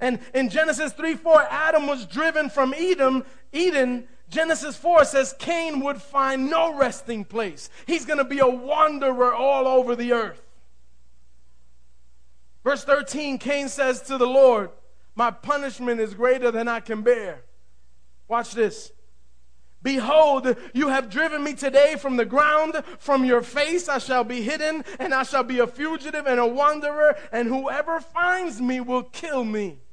And 0.00 0.18
in 0.34 0.50
Genesis 0.50 0.92
3 0.92 1.14
4, 1.14 1.46
Adam 1.50 1.86
was 1.86 2.06
driven 2.06 2.50
from 2.50 2.74
Eden. 2.74 3.24
Eden 3.52 4.08
Genesis 4.28 4.76
4 4.76 5.04
says 5.04 5.34
Cain 5.38 5.80
would 5.80 6.00
find 6.00 6.50
no 6.50 6.74
resting 6.76 7.24
place. 7.24 7.70
He's 7.86 8.04
going 8.04 8.18
to 8.18 8.24
be 8.24 8.40
a 8.40 8.46
wanderer 8.46 9.34
all 9.34 9.66
over 9.68 9.94
the 9.94 10.12
earth. 10.12 10.42
Verse 12.64 12.82
13, 12.84 13.38
Cain 13.38 13.68
says 13.68 14.00
to 14.02 14.18
the 14.18 14.26
Lord, 14.26 14.70
My 15.14 15.30
punishment 15.30 16.00
is 16.00 16.14
greater 16.14 16.50
than 16.50 16.66
I 16.66 16.80
can 16.80 17.02
bear. 17.02 17.42
Watch 18.26 18.54
this. 18.54 18.90
Behold, 19.82 20.56
you 20.72 20.88
have 20.88 21.10
driven 21.10 21.44
me 21.44 21.52
today 21.52 21.96
from 21.96 22.16
the 22.16 22.24
ground. 22.24 22.82
From 22.98 23.22
your 23.24 23.42
face 23.42 23.86
I 23.86 23.98
shall 23.98 24.24
be 24.24 24.40
hidden, 24.40 24.82
and 24.98 25.12
I 25.12 25.24
shall 25.24 25.44
be 25.44 25.58
a 25.58 25.66
fugitive 25.66 26.26
and 26.26 26.40
a 26.40 26.46
wanderer, 26.46 27.16
and 27.30 27.48
whoever 27.48 28.00
finds 28.00 28.62
me 28.62 28.80
will 28.80 29.02
kill 29.02 29.44
me. 29.44 29.83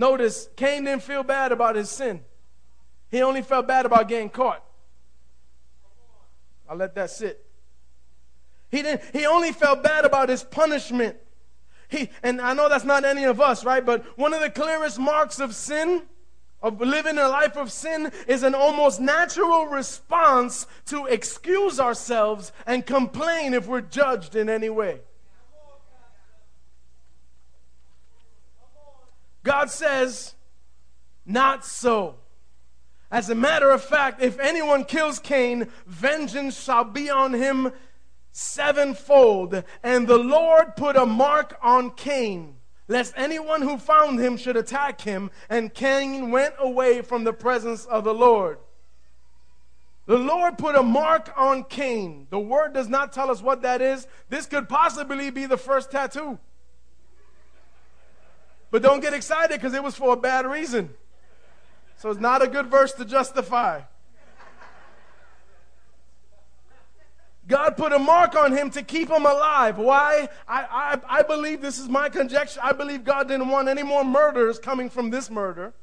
Notice, 0.00 0.48
Cain 0.56 0.84
didn't 0.84 1.02
feel 1.02 1.22
bad 1.22 1.52
about 1.52 1.76
his 1.76 1.90
sin. 1.90 2.22
He 3.10 3.20
only 3.20 3.42
felt 3.42 3.68
bad 3.68 3.84
about 3.84 4.08
getting 4.08 4.30
caught. 4.30 4.64
I'll 6.66 6.78
let 6.78 6.94
that 6.94 7.10
sit. 7.10 7.44
He, 8.70 8.80
didn't, 8.80 9.02
he 9.12 9.26
only 9.26 9.52
felt 9.52 9.82
bad 9.82 10.06
about 10.06 10.30
his 10.30 10.42
punishment. 10.42 11.18
He, 11.88 12.08
and 12.22 12.40
I 12.40 12.54
know 12.54 12.70
that's 12.70 12.86
not 12.86 13.04
any 13.04 13.24
of 13.24 13.42
us, 13.42 13.62
right? 13.62 13.84
But 13.84 14.16
one 14.16 14.32
of 14.32 14.40
the 14.40 14.48
clearest 14.48 14.98
marks 14.98 15.38
of 15.38 15.54
sin, 15.54 16.04
of 16.62 16.80
living 16.80 17.18
a 17.18 17.28
life 17.28 17.58
of 17.58 17.70
sin, 17.70 18.10
is 18.26 18.42
an 18.42 18.54
almost 18.54 19.00
natural 19.00 19.66
response 19.66 20.66
to 20.86 21.04
excuse 21.08 21.78
ourselves 21.78 22.52
and 22.66 22.86
complain 22.86 23.52
if 23.52 23.66
we're 23.66 23.82
judged 23.82 24.34
in 24.34 24.48
any 24.48 24.70
way. 24.70 25.00
God 29.42 29.70
says, 29.70 30.34
not 31.24 31.64
so. 31.64 32.16
As 33.10 33.28
a 33.28 33.34
matter 33.34 33.70
of 33.70 33.82
fact, 33.82 34.22
if 34.22 34.38
anyone 34.38 34.84
kills 34.84 35.18
Cain, 35.18 35.68
vengeance 35.86 36.62
shall 36.62 36.84
be 36.84 37.10
on 37.10 37.32
him 37.32 37.72
sevenfold. 38.32 39.64
And 39.82 40.06
the 40.06 40.18
Lord 40.18 40.76
put 40.76 40.96
a 40.96 41.06
mark 41.06 41.56
on 41.62 41.90
Cain, 41.90 42.56
lest 42.86 43.14
anyone 43.16 43.62
who 43.62 43.78
found 43.78 44.20
him 44.20 44.36
should 44.36 44.56
attack 44.56 45.00
him. 45.00 45.30
And 45.48 45.74
Cain 45.74 46.30
went 46.30 46.54
away 46.58 47.02
from 47.02 47.24
the 47.24 47.32
presence 47.32 47.84
of 47.86 48.04
the 48.04 48.14
Lord. 48.14 48.58
The 50.06 50.18
Lord 50.18 50.58
put 50.58 50.74
a 50.74 50.82
mark 50.82 51.32
on 51.36 51.64
Cain. 51.64 52.26
The 52.30 52.40
word 52.40 52.74
does 52.74 52.88
not 52.88 53.12
tell 53.12 53.30
us 53.30 53.42
what 53.42 53.62
that 53.62 53.80
is. 53.80 54.06
This 54.28 54.46
could 54.46 54.68
possibly 54.68 55.30
be 55.30 55.46
the 55.46 55.56
first 55.56 55.90
tattoo. 55.90 56.38
But 58.70 58.82
don't 58.82 59.00
get 59.00 59.14
excited 59.14 59.60
because 59.60 59.74
it 59.74 59.82
was 59.82 59.96
for 59.96 60.12
a 60.12 60.16
bad 60.16 60.46
reason. 60.46 60.90
So 61.96 62.10
it's 62.10 62.20
not 62.20 62.42
a 62.42 62.46
good 62.46 62.68
verse 62.68 62.92
to 62.92 63.04
justify. 63.04 63.82
God 67.46 67.76
put 67.76 67.92
a 67.92 67.98
mark 67.98 68.36
on 68.36 68.52
him 68.52 68.70
to 68.70 68.82
keep 68.82 69.10
him 69.10 69.26
alive. 69.26 69.76
Why? 69.76 70.28
I, 70.46 70.62
I, 71.08 71.18
I 71.18 71.22
believe 71.22 71.60
this 71.60 71.80
is 71.80 71.88
my 71.88 72.08
conjecture. 72.08 72.60
I 72.62 72.72
believe 72.72 73.02
God 73.02 73.26
didn't 73.26 73.48
want 73.48 73.68
any 73.68 73.82
more 73.82 74.04
murders 74.04 74.58
coming 74.60 74.88
from 74.88 75.10
this 75.10 75.28
murder. 75.28 75.74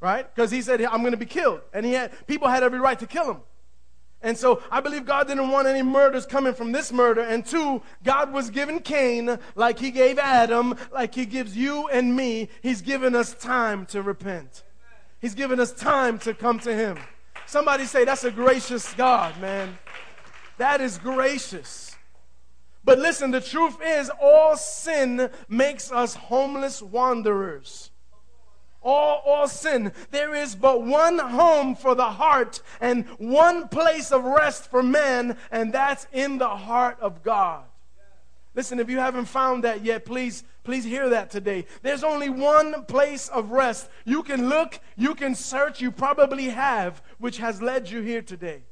Right? 0.00 0.32
Because 0.34 0.50
he 0.50 0.60
said, 0.60 0.82
I'm 0.82 1.00
going 1.00 1.12
to 1.12 1.16
be 1.16 1.26
killed. 1.26 1.60
And 1.72 1.86
he 1.86 1.92
had, 1.92 2.12
people 2.26 2.48
had 2.48 2.64
every 2.64 2.80
right 2.80 2.98
to 2.98 3.06
kill 3.06 3.30
him. 3.30 3.40
And 4.20 4.36
so 4.36 4.62
I 4.70 4.80
believe 4.80 5.06
God 5.06 5.28
didn't 5.28 5.50
want 5.50 5.68
any 5.68 5.82
murders 5.82 6.26
coming 6.26 6.52
from 6.52 6.72
this 6.72 6.92
murder. 6.92 7.20
And 7.20 7.46
two, 7.46 7.82
God 8.02 8.32
was 8.32 8.50
giving 8.50 8.80
Cain, 8.80 9.38
like 9.54 9.78
he 9.78 9.90
gave 9.90 10.18
Adam, 10.18 10.74
like 10.92 11.14
he 11.14 11.24
gives 11.24 11.56
you 11.56 11.88
and 11.88 12.16
me, 12.16 12.48
he's 12.62 12.82
given 12.82 13.14
us 13.14 13.34
time 13.34 13.86
to 13.86 14.02
repent. 14.02 14.64
He's 15.20 15.34
given 15.34 15.60
us 15.60 15.72
time 15.72 16.18
to 16.20 16.34
come 16.34 16.58
to 16.60 16.74
him. 16.74 16.98
Somebody 17.46 17.84
say, 17.84 18.04
that's 18.04 18.24
a 18.24 18.30
gracious 18.30 18.92
God, 18.94 19.40
man. 19.40 19.78
That 20.58 20.80
is 20.80 20.98
gracious. 20.98 21.96
But 22.84 22.98
listen, 22.98 23.30
the 23.30 23.40
truth 23.40 23.78
is, 23.84 24.10
all 24.20 24.56
sin 24.56 25.30
makes 25.48 25.92
us 25.92 26.14
homeless 26.14 26.82
wanderers. 26.82 27.90
All, 28.82 29.22
all 29.26 29.48
sin. 29.48 29.92
There 30.10 30.34
is 30.34 30.54
but 30.54 30.82
one 30.82 31.18
home 31.18 31.74
for 31.74 31.94
the 31.94 32.10
heart 32.10 32.62
and 32.80 33.06
one 33.18 33.68
place 33.68 34.12
of 34.12 34.24
rest 34.24 34.70
for 34.70 34.82
man, 34.82 35.36
and 35.50 35.72
that's 35.72 36.06
in 36.12 36.38
the 36.38 36.48
heart 36.48 36.98
of 37.00 37.22
God. 37.22 37.64
Listen, 38.54 38.80
if 38.80 38.90
you 38.90 38.98
haven't 38.98 39.26
found 39.26 39.64
that 39.64 39.84
yet, 39.84 40.04
please, 40.04 40.42
please 40.64 40.84
hear 40.84 41.08
that 41.10 41.30
today. 41.30 41.64
There's 41.82 42.02
only 42.02 42.28
one 42.28 42.84
place 42.86 43.28
of 43.28 43.50
rest. 43.52 43.88
You 44.04 44.22
can 44.22 44.48
look, 44.48 44.80
you 44.96 45.14
can 45.14 45.34
search, 45.34 45.80
you 45.80 45.92
probably 45.92 46.48
have, 46.48 47.02
which 47.18 47.38
has 47.38 47.62
led 47.62 47.88
you 47.90 48.00
here 48.00 48.22
today. 48.22 48.62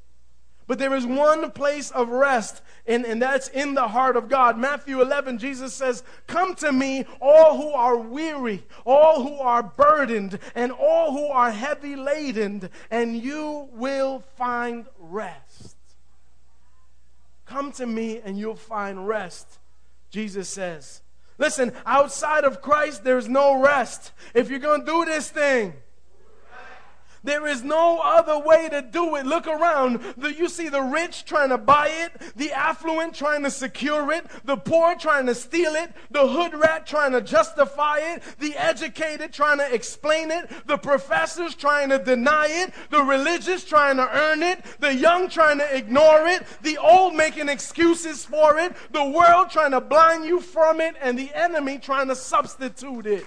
But 0.67 0.81
there 0.81 0.95
is 0.95 1.07
one 1.07 1.53
place 1.53 1.93
of 1.93 2.09
rest, 2.09 2.61
and, 2.87 3.05
and 3.05 3.23
that's 3.23 3.47
in 3.49 3.75
the 3.75 3.87
heart 3.87 4.17
of 4.17 4.29
God. 4.29 4.59
Matthew 4.59 5.01
11, 5.01 5.39
Jesus 5.39 5.73
says, 5.73 6.03
Come 6.27 6.57
to 6.57 6.73
me, 6.73 7.05
all 7.21 7.57
who 7.57 7.71
are 7.71 7.97
weary, 7.97 8.65
all 8.85 9.23
who 9.23 9.39
are 9.39 9.63
burdened, 9.63 10.41
and 10.57 10.73
all 10.73 11.13
who 11.13 11.27
are 11.27 11.53
heavy 11.53 11.95
laden, 11.95 12.69
and 12.91 13.17
you 13.17 13.69
will 13.73 14.25
find 14.37 14.87
rest. 14.99 15.77
Come 17.45 17.71
to 17.73 17.87
me, 17.87 18.21
and 18.25 18.37
you'll 18.37 18.57
find 18.57 19.07
rest, 19.07 19.61
Jesus 20.11 20.49
says. 20.49 21.01
Listen, 21.39 21.73
outside 21.85 22.43
of 22.43 22.61
Christ, 22.61 23.05
there's 23.05 23.29
no 23.29 23.61
rest. 23.61 24.11
If 24.35 24.51
you're 24.51 24.59
going 24.59 24.81
to 24.81 24.87
do 24.87 25.05
this 25.05 25.31
thing, 25.31 25.75
there 27.27 27.47
is 27.47 27.63
no 27.63 28.01
other 28.03 28.39
way 28.39 28.69
to 28.69 28.83
do 28.83 29.17
it. 29.17 29.27
Look 29.27 29.47
around. 29.47 30.01
The, 30.17 30.33
you 30.33 30.49
see 30.49 30.69
the 30.69 30.83
rich 30.83 31.25
trying 31.25 31.51
to 31.51 31.59
buy 31.59 31.89
it, 31.89 32.37
the 32.37 32.53
affluent 32.53 33.15
trying 33.15 33.43
to 33.43 33.51
secure 33.51 34.13
it, 34.13 34.27
the 34.45 34.57
poor 34.57 34.95
trying 34.95 35.27
to 35.27 35.35
steal 35.35 35.75
it, 35.75 35.93
the 36.11 36.27
hood 36.27 36.55
rat 36.55 36.87
trying 36.87 37.13
to 37.13 37.21
justify 37.21 37.99
it, 37.99 38.23
the 38.39 38.57
educated 38.57 39.33
trying 39.33 39.59
to 39.59 39.75
explain 39.75 40.31
it, 40.31 40.49
the 40.67 40.79
professors 40.79 41.55
trying 41.55 41.89
to 41.91 41.99
deny 41.99 42.47
it, 42.49 42.73
the 42.91 43.03
religious 43.03 43.65
trying 43.65 43.97
to 43.97 44.09
earn 44.09 44.43
it, 44.43 44.65
the 44.81 44.95
young 44.95 45.29
trying 45.29 45.59
to 45.59 45.77
ignore 45.77 46.27
it, 46.27 46.45
the 46.63 46.79
old 46.79 47.15
making 47.15 47.49
excuses 47.49 48.25
for 48.25 48.59
it, 48.59 48.75
the 48.93 49.05
world 49.05 49.51
trying 49.51 49.73
to 49.73 49.81
blind 49.81 50.25
you 50.25 50.41
from 50.41 50.81
it, 50.81 50.95
and 51.01 51.19
the 51.19 51.33
enemy 51.35 51.79
trying 51.79 52.09
to 52.09 52.17
substitute 52.17 53.07
it. 53.07 53.27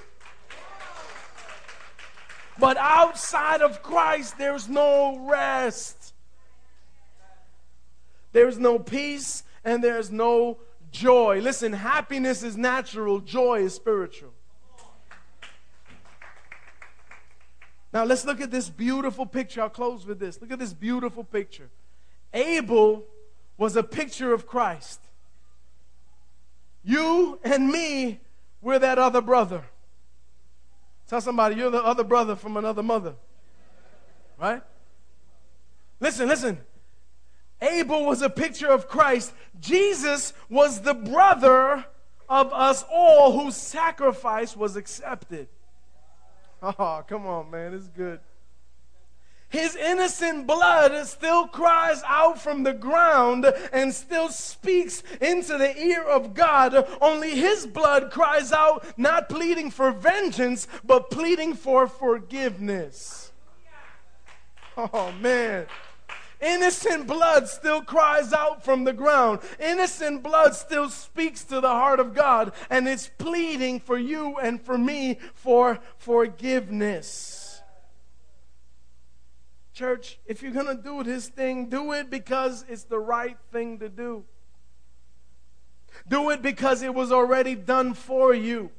But 2.60 2.78
outside 2.78 3.62
of 3.62 3.82
Christ, 3.82 4.38
there's 4.38 4.68
no 4.68 5.28
rest. 5.30 6.14
There's 8.32 8.58
no 8.58 8.78
peace 8.78 9.44
and 9.64 9.84
there's 9.84 10.12
no 10.12 10.58
joy. 10.92 11.40
Listen, 11.42 11.74
happiness 11.74 12.44
is 12.44 12.58
natural, 12.58 13.20
joy 13.20 13.62
is 13.62 13.74
spiritual. 13.74 14.34
Now 17.92 18.04
let's 18.04 18.26
look 18.26 18.40
at 18.40 18.52
this 18.52 18.70
beautiful 18.70 19.26
picture. 19.26 19.62
I'll 19.62 19.70
close 19.70 20.06
with 20.06 20.20
this. 20.20 20.40
Look 20.42 20.52
at 20.52 20.60
this 20.60 20.74
beautiful 20.74 21.24
picture. 21.24 21.70
Abel 22.34 23.04
was 23.58 23.76
a 23.76 23.84
picture 23.84 24.32
of 24.32 24.46
Christ. 24.46 25.00
You 26.84 27.40
and 27.44 27.70
me, 27.70 28.20
we're 28.62 28.80
that 28.80 29.00
other 29.00 29.22
brother. 29.22 29.64
Tell 31.10 31.22
somebody 31.22 31.56
you're 31.56 31.72
the 31.72 31.84
other 31.84 32.04
brother 32.04 32.36
from 32.36 32.56
another 32.56 32.84
mother. 32.84 33.16
Right? 34.40 34.62
Listen, 36.00 36.30
listen. 36.30 36.60
Abel 37.62 38.06
was 38.06 38.22
a 38.22 38.30
picture 38.30 38.68
of 38.68 38.88
Christ. 38.88 39.34
Jesus 39.60 40.34
was 40.50 40.82
the 40.82 40.94
brother 40.94 41.84
of 42.30 42.54
us 42.54 42.86
all 42.92 43.40
whose 43.40 43.56
sacrifice 43.56 44.56
was 44.56 44.76
accepted. 44.76 45.48
Oh, 46.62 47.04
come 47.08 47.26
on, 47.26 47.50
man. 47.50 47.74
It's 47.74 47.88
good. 47.88 48.20
His 49.50 49.76
innocent 49.76 50.46
blood 50.46 51.08
still 51.08 51.48
cries 51.48 52.04
out 52.06 52.40
from 52.40 52.64
the 52.64 52.74
ground 52.74 53.52
and 53.74 53.94
still 53.94 54.30
speaks 54.30 55.02
into 55.20 55.58
the 55.58 55.76
ear 55.82 56.04
of 56.04 56.36
God. 56.36 56.88
Only 57.02 57.32
his 57.32 57.66
blood 57.66 58.12
cries 58.12 58.52
out, 58.52 58.86
not 58.96 59.28
pleading 59.28 59.72
for 59.72 59.92
vengeance, 59.92 60.68
but 60.84 61.10
pleading 61.10 61.56
for 61.56 61.88
forgiveness. 61.88 63.32
Oh, 64.78 65.12
man. 65.20 65.66
Innocent 66.42 67.08
blood 67.08 67.50
still 67.50 67.82
cries 67.82 68.32
out 68.32 68.64
from 68.64 68.84
the 68.84 68.94
ground. 68.94 69.40
Innocent 69.60 70.24
blood 70.24 70.56
still 70.56 70.90
speaks 70.90 71.44
to 71.46 71.60
the 71.60 71.68
heart 71.68 72.00
of 72.00 72.14
God, 72.14 72.54
and 72.70 72.88
it's 72.88 73.10
pleading 73.18 73.80
for 73.80 73.98
you 73.98 74.38
and 74.38 74.62
for 74.62 74.78
me 74.78 75.18
for 75.34 75.80
forgiveness. 75.98 77.39
Church, 79.80 80.20
if 80.26 80.44
you're 80.44 80.52
going 80.52 80.66
to 80.66 80.84
do 80.84 81.04
this 81.06 81.30
thing, 81.30 81.70
do 81.70 81.94
it 81.94 82.10
because 82.10 82.66
it's 82.68 82.84
the 82.84 83.00
right 83.00 83.38
thing 83.54 83.80
to 83.80 83.88
do. 83.88 84.26
Do 86.06 86.32
it 86.32 86.42
because 86.42 86.82
it 86.82 86.94
was 86.94 87.14
already 87.14 87.56
done 87.56 87.94
for 87.94 88.34
you. 88.34 88.72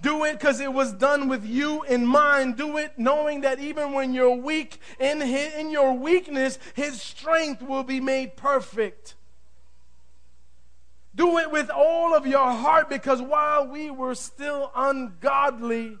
Do 0.00 0.22
it 0.22 0.34
because 0.34 0.60
it 0.60 0.72
was 0.72 0.92
done 0.92 1.26
with 1.26 1.44
you 1.44 1.82
in 1.82 2.06
mind. 2.06 2.56
Do 2.56 2.76
it 2.76 2.92
knowing 2.96 3.40
that 3.40 3.58
even 3.58 3.92
when 3.92 4.14
you're 4.14 4.36
weak, 4.36 4.80
in, 5.00 5.20
his, 5.20 5.52
in 5.54 5.72
your 5.72 5.92
weakness, 5.94 6.60
His 6.74 7.02
strength 7.02 7.60
will 7.60 7.82
be 7.82 7.98
made 7.98 8.36
perfect. 8.36 9.16
Do 11.12 11.38
it 11.38 11.50
with 11.50 11.70
all 11.70 12.14
of 12.14 12.24
your 12.24 12.52
heart 12.52 12.88
because 12.88 13.20
while 13.20 13.66
we 13.66 13.90
were 13.90 14.14
still 14.14 14.70
ungodly, 14.76 15.98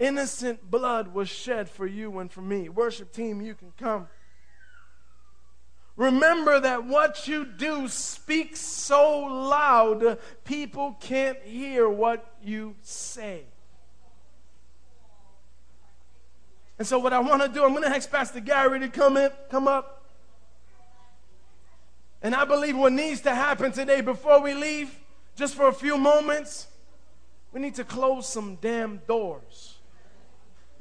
Innocent 0.00 0.70
blood 0.70 1.08
was 1.12 1.28
shed 1.28 1.68
for 1.68 1.86
you 1.86 2.18
and 2.18 2.32
for 2.32 2.40
me. 2.40 2.70
Worship 2.70 3.12
team, 3.12 3.42
you 3.42 3.54
can 3.54 3.72
come. 3.78 4.08
Remember 5.94 6.58
that 6.58 6.86
what 6.86 7.28
you 7.28 7.44
do 7.44 7.86
speaks 7.86 8.60
so 8.60 9.18
loud, 9.18 10.18
people 10.44 10.96
can't 10.98 11.36
hear 11.42 11.86
what 11.86 12.34
you 12.42 12.74
say. 12.80 13.44
And 16.78 16.88
so, 16.88 16.98
what 16.98 17.12
I 17.12 17.18
want 17.18 17.42
to 17.42 17.48
do, 17.48 17.62
I'm 17.62 17.72
going 17.72 17.82
to 17.82 17.90
ask 17.90 18.10
Pastor 18.10 18.40
Gary 18.40 18.80
to 18.80 18.88
come 18.88 19.18
in, 19.18 19.30
come 19.50 19.68
up. 19.68 20.06
And 22.22 22.34
I 22.34 22.46
believe 22.46 22.74
what 22.74 22.94
needs 22.94 23.20
to 23.22 23.34
happen 23.34 23.70
today 23.70 24.00
before 24.00 24.40
we 24.40 24.54
leave, 24.54 24.98
just 25.36 25.54
for 25.54 25.68
a 25.68 25.74
few 25.74 25.98
moments, 25.98 26.68
we 27.52 27.60
need 27.60 27.74
to 27.74 27.84
close 27.84 28.26
some 28.26 28.56
damn 28.62 29.02
doors. 29.06 29.79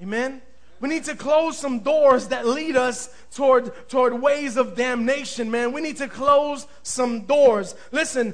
Amen? 0.02 0.42
We 0.80 0.88
need 0.88 1.04
to 1.06 1.16
close 1.16 1.58
some 1.58 1.80
doors 1.80 2.30
that 2.30 2.48
lead 2.48 2.78
us 2.78 3.14
toward, 3.34 3.90
toward 3.90 4.14
ways 4.14 4.56
of 4.56 4.76
damnation, 4.76 5.52
man. 5.52 5.74
We 5.74 5.82
need 5.82 5.98
to 5.98 6.08
close 6.08 6.68
some 6.84 7.26
doors. 7.26 7.76
Listen, 7.92 8.34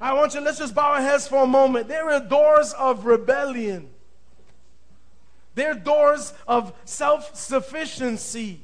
I 0.00 0.12
want 0.14 0.34
you, 0.34 0.40
let's 0.40 0.58
just 0.58 0.74
bow 0.74 0.94
our 0.94 1.00
heads 1.00 1.28
for 1.28 1.44
a 1.44 1.46
moment. 1.46 1.86
There 1.86 2.10
are 2.10 2.20
doors 2.20 2.72
of 2.72 3.06
rebellion, 3.06 3.90
there 5.54 5.70
are 5.70 5.74
doors 5.74 6.32
of 6.48 6.72
self 6.84 7.36
sufficiency, 7.36 8.60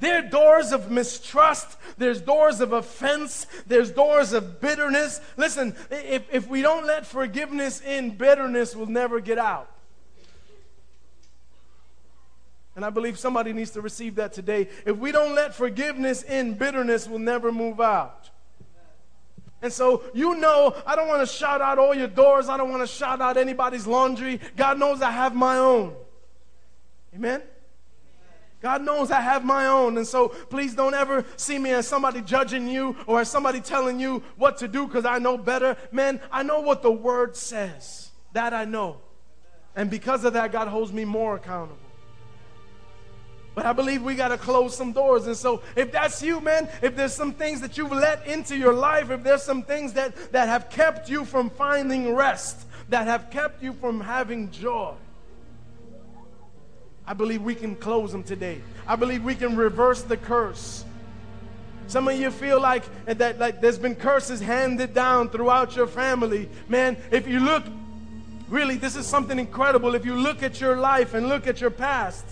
There 0.00 0.18
are 0.18 0.28
doors 0.28 0.72
of 0.72 0.90
mistrust. 0.90 1.78
There's 1.98 2.20
doors 2.22 2.60
of 2.60 2.72
offense. 2.72 3.46
There's 3.66 3.90
doors 3.90 4.32
of 4.32 4.60
bitterness. 4.60 5.20
Listen, 5.36 5.76
if, 5.90 6.24
if 6.32 6.48
we 6.48 6.62
don't 6.62 6.86
let 6.86 7.06
forgiveness 7.06 7.80
in, 7.82 8.16
bitterness 8.16 8.74
will 8.74 8.86
never 8.86 9.20
get 9.20 9.38
out. 9.38 9.70
And 12.80 12.84
I 12.86 12.88
believe 12.88 13.18
somebody 13.18 13.52
needs 13.52 13.72
to 13.72 13.82
receive 13.82 14.14
that 14.14 14.32
today. 14.32 14.66
If 14.86 14.96
we 14.96 15.12
don't 15.12 15.34
let 15.34 15.54
forgiveness 15.54 16.22
in, 16.22 16.54
bitterness 16.54 17.06
will 17.06 17.18
never 17.18 17.52
move 17.52 17.78
out. 17.78 18.30
And 19.60 19.70
so, 19.70 20.02
you 20.14 20.34
know, 20.36 20.74
I 20.86 20.96
don't 20.96 21.06
want 21.06 21.20
to 21.20 21.26
shout 21.26 21.60
out 21.60 21.78
all 21.78 21.94
your 21.94 22.08
doors. 22.08 22.48
I 22.48 22.56
don't 22.56 22.70
want 22.70 22.80
to 22.80 22.86
shout 22.86 23.20
out 23.20 23.36
anybody's 23.36 23.86
laundry. 23.86 24.40
God 24.56 24.78
knows 24.78 25.02
I 25.02 25.10
have 25.10 25.34
my 25.34 25.58
own. 25.58 25.94
Amen? 27.14 27.42
God 28.62 28.80
knows 28.80 29.10
I 29.10 29.20
have 29.20 29.44
my 29.44 29.66
own. 29.66 29.98
And 29.98 30.06
so 30.06 30.28
please 30.28 30.74
don't 30.74 30.94
ever 30.94 31.26
see 31.36 31.58
me 31.58 31.72
as 31.72 31.86
somebody 31.86 32.22
judging 32.22 32.66
you 32.66 32.96
or 33.06 33.20
as 33.20 33.30
somebody 33.30 33.60
telling 33.60 34.00
you 34.00 34.22
what 34.36 34.56
to 34.56 34.68
do 34.68 34.86
because 34.86 35.04
I 35.04 35.18
know 35.18 35.36
better. 35.36 35.76
Man, 35.92 36.18
I 36.32 36.44
know 36.44 36.60
what 36.60 36.80
the 36.80 36.90
word 36.90 37.36
says. 37.36 38.10
That 38.32 38.54
I 38.54 38.64
know. 38.64 39.02
And 39.76 39.90
because 39.90 40.24
of 40.24 40.32
that, 40.32 40.50
God 40.50 40.68
holds 40.68 40.94
me 40.94 41.04
more 41.04 41.36
accountable. 41.36 41.76
But 43.54 43.66
I 43.66 43.72
believe 43.72 44.02
we 44.02 44.14
got 44.14 44.28
to 44.28 44.38
close 44.38 44.76
some 44.76 44.92
doors. 44.92 45.26
And 45.26 45.36
so, 45.36 45.62
if 45.74 45.90
that's 45.92 46.22
you, 46.22 46.40
man, 46.40 46.68
if 46.82 46.94
there's 46.94 47.12
some 47.12 47.32
things 47.32 47.60
that 47.62 47.76
you've 47.76 47.90
let 47.90 48.26
into 48.26 48.56
your 48.56 48.72
life, 48.72 49.10
if 49.10 49.22
there's 49.24 49.42
some 49.42 49.62
things 49.62 49.92
that, 49.94 50.14
that 50.32 50.48
have 50.48 50.70
kept 50.70 51.10
you 51.10 51.24
from 51.24 51.50
finding 51.50 52.14
rest, 52.14 52.66
that 52.90 53.06
have 53.06 53.30
kept 53.30 53.62
you 53.62 53.72
from 53.72 54.00
having 54.00 54.50
joy, 54.50 54.94
I 57.06 57.12
believe 57.12 57.42
we 57.42 57.56
can 57.56 57.74
close 57.74 58.12
them 58.12 58.22
today. 58.22 58.60
I 58.86 58.94
believe 58.94 59.24
we 59.24 59.34
can 59.34 59.56
reverse 59.56 60.02
the 60.02 60.16
curse. 60.16 60.84
Some 61.88 62.06
of 62.06 62.16
you 62.16 62.30
feel 62.30 62.60
like 62.60 62.84
that 63.06 63.40
like 63.40 63.60
there's 63.60 63.78
been 63.78 63.96
curses 63.96 64.40
handed 64.40 64.94
down 64.94 65.28
throughout 65.28 65.74
your 65.74 65.88
family. 65.88 66.48
Man, 66.68 66.96
if 67.10 67.26
you 67.26 67.40
look 67.40 67.64
really 68.48 68.76
this 68.76 68.94
is 68.94 69.06
something 69.06 69.40
incredible 69.40 69.96
if 69.96 70.04
you 70.04 70.14
look 70.14 70.44
at 70.44 70.60
your 70.60 70.76
life 70.76 71.14
and 71.14 71.28
look 71.28 71.48
at 71.48 71.60
your 71.60 71.70
past. 71.70 72.24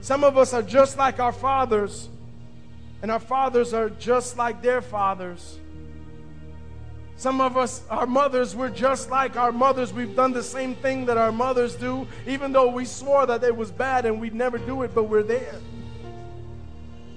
Some 0.00 0.24
of 0.24 0.38
us 0.38 0.54
are 0.54 0.62
just 0.62 0.98
like 0.98 1.18
our 1.18 1.32
fathers 1.32 2.08
and 3.02 3.10
our 3.10 3.20
fathers 3.20 3.74
are 3.74 3.90
just 3.90 4.36
like 4.36 4.62
their 4.62 4.80
fathers. 4.80 5.58
Some 7.16 7.40
of 7.40 7.56
us, 7.56 7.82
our 7.88 8.06
mothers, 8.06 8.54
we're 8.54 8.68
just 8.68 9.10
like 9.10 9.36
our 9.36 9.52
mothers. 9.52 9.92
We've 9.92 10.14
done 10.14 10.32
the 10.32 10.42
same 10.42 10.74
thing 10.74 11.06
that 11.06 11.16
our 11.16 11.32
mothers 11.32 11.74
do, 11.74 12.06
even 12.26 12.52
though 12.52 12.70
we 12.70 12.84
swore 12.84 13.24
that 13.26 13.42
it 13.42 13.56
was 13.56 13.70
bad 13.70 14.04
and 14.04 14.20
we'd 14.20 14.34
never 14.34 14.58
do 14.58 14.82
it, 14.82 14.94
but 14.94 15.04
we're 15.04 15.22
there. 15.22 15.54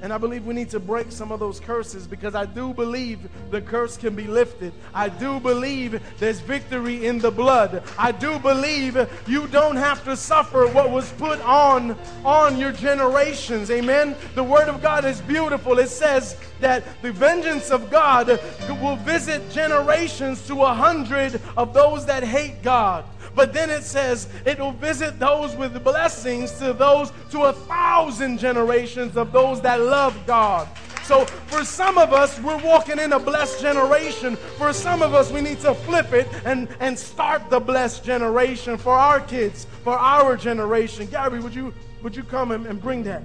And 0.01 0.13
I 0.13 0.17
believe 0.17 0.45
we 0.45 0.53
need 0.53 0.69
to 0.69 0.79
break 0.79 1.11
some 1.11 1.31
of 1.31 1.39
those 1.39 1.59
curses 1.59 2.07
because 2.07 2.33
I 2.33 2.45
do 2.45 2.73
believe 2.73 3.29
the 3.51 3.61
curse 3.61 3.97
can 3.97 4.15
be 4.15 4.27
lifted. 4.27 4.71
I 4.93 5.09
do 5.09 5.39
believe 5.39 6.01
there's 6.19 6.39
victory 6.39 7.05
in 7.05 7.19
the 7.19 7.31
blood. 7.31 7.83
I 7.97 8.13
do 8.13 8.39
believe 8.39 8.97
you 9.27 9.47
don't 9.47 9.75
have 9.75 10.03
to 10.05 10.15
suffer 10.15 10.67
what 10.67 10.89
was 10.89 11.11
put 11.13 11.41
on 11.41 11.97
on 12.23 12.57
your 12.57 12.71
generations. 12.71 13.69
Amen. 13.69 14.15
The 14.35 14.43
word 14.43 14.69
of 14.69 14.81
God 14.81 15.03
is 15.03 15.19
beautiful. 15.21 15.79
It 15.79 15.89
says 15.89 16.37
that 16.61 16.83
the 17.01 17.11
vengeance 17.11 17.69
of 17.69 17.91
God 17.91 18.39
will 18.81 18.95
visit 18.97 19.49
generations 19.51 20.45
to 20.47 20.63
a 20.63 20.73
hundred 20.73 21.41
of 21.57 21.73
those 21.73 22.05
that 22.05 22.23
hate 22.23 22.61
God. 22.63 23.03
But 23.39 23.53
then 23.53 23.69
it 23.69 23.85
says 23.85 24.27
it 24.43 24.59
will 24.59 24.73
visit 24.73 25.17
those 25.17 25.55
with 25.55 25.81
blessings 25.81 26.51
to 26.59 26.73
those 26.73 27.13
to 27.31 27.43
a 27.43 27.53
thousand 27.53 28.37
generations 28.37 29.15
of 29.15 29.31
those 29.31 29.61
that 29.61 29.79
love 29.79 30.13
God. 30.27 30.67
So 31.03 31.23
for 31.23 31.63
some 31.63 31.97
of 31.97 32.11
us, 32.11 32.37
we're 32.41 32.61
walking 32.61 32.99
in 32.99 33.13
a 33.13 33.17
blessed 33.17 33.61
generation. 33.61 34.35
For 34.35 34.73
some 34.73 35.01
of 35.01 35.13
us, 35.13 35.31
we 35.31 35.39
need 35.39 35.61
to 35.61 35.73
flip 35.73 36.11
it 36.11 36.27
and, 36.43 36.67
and 36.81 36.99
start 36.99 37.49
the 37.49 37.61
blessed 37.61 38.03
generation 38.03 38.77
for 38.77 38.91
our 38.91 39.21
kids, 39.21 39.67
for 39.85 39.97
our 39.97 40.35
generation. 40.35 41.05
Gary, 41.05 41.39
would 41.39 41.55
you 41.55 41.73
would 42.03 42.17
you 42.17 42.23
come 42.23 42.51
and, 42.51 42.65
and 42.65 42.81
bring 42.81 43.03
that? 43.03 43.23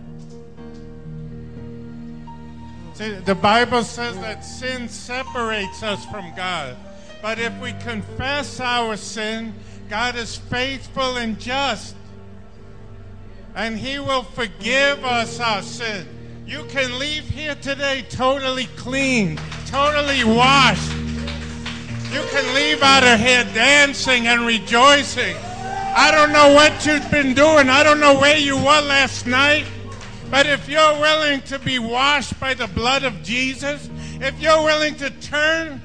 See, 2.92 3.10
the 3.14 3.34
Bible 3.34 3.82
says 3.82 4.16
that 4.18 4.44
sin 4.44 4.88
separates 4.88 5.82
us 5.82 6.04
from 6.06 6.32
God. 6.36 6.76
But 7.20 7.38
if 7.38 7.58
we 7.58 7.72
confess 7.80 8.60
our 8.60 8.98
sin, 8.98 9.54
God 9.94 10.16
is 10.16 10.34
faithful 10.34 11.18
and 11.18 11.38
just, 11.38 11.94
and 13.54 13.78
He 13.78 14.00
will 14.00 14.24
forgive 14.24 15.04
us 15.04 15.38
our 15.38 15.62
sin. 15.62 16.04
You 16.44 16.64
can 16.64 16.98
leave 16.98 17.22
here 17.22 17.54
today 17.54 18.04
totally 18.10 18.66
clean, 18.74 19.38
totally 19.66 20.24
washed. 20.24 20.90
You 22.10 22.24
can 22.32 22.54
leave 22.56 22.82
out 22.82 23.04
of 23.04 23.20
here 23.20 23.44
dancing 23.54 24.26
and 24.26 24.44
rejoicing. 24.44 25.36
I 25.36 26.10
don't 26.10 26.32
know 26.32 26.52
what 26.52 26.84
you've 26.84 27.08
been 27.12 27.32
doing. 27.32 27.68
I 27.68 27.84
don't 27.84 28.00
know 28.00 28.18
where 28.18 28.36
you 28.36 28.56
were 28.56 28.80
last 28.80 29.28
night. 29.28 29.64
But 30.28 30.46
if 30.46 30.68
you're 30.68 30.98
willing 30.98 31.40
to 31.42 31.60
be 31.60 31.78
washed 31.78 32.40
by 32.40 32.54
the 32.54 32.66
blood 32.66 33.04
of 33.04 33.22
Jesus, 33.22 33.88
if 34.14 34.40
you're 34.40 34.64
willing 34.64 34.96
to 34.96 35.10
turn, 35.10 35.80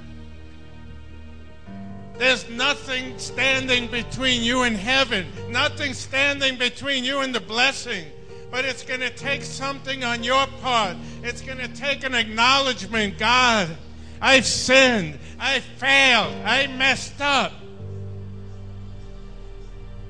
there's 2.20 2.50
nothing 2.50 3.18
standing 3.18 3.88
between 3.88 4.44
you 4.44 4.64
and 4.64 4.76
heaven, 4.76 5.26
nothing 5.50 5.94
standing 5.94 6.58
between 6.58 7.06
you 7.06 7.20
and 7.22 7.34
the 7.34 7.40
blessing. 7.40 8.06
But 8.52 8.66
it's 8.66 8.84
going 8.84 9.00
to 9.00 9.10
take 9.10 9.42
something 9.44 10.04
on 10.04 10.24
your 10.24 10.46
part. 10.62 10.98
It's 11.24 11.42
going 11.42 11.60
to 11.60 11.70
take 11.70 12.04
an 12.04 12.14
acknowledgement 12.14 13.18
God, 13.18 13.70
I've 14.22 14.46
sinned, 14.46 15.18
I 15.40 15.62
failed, 15.62 16.36
I 16.44 16.68
messed 16.68 17.22
up. 17.22 17.54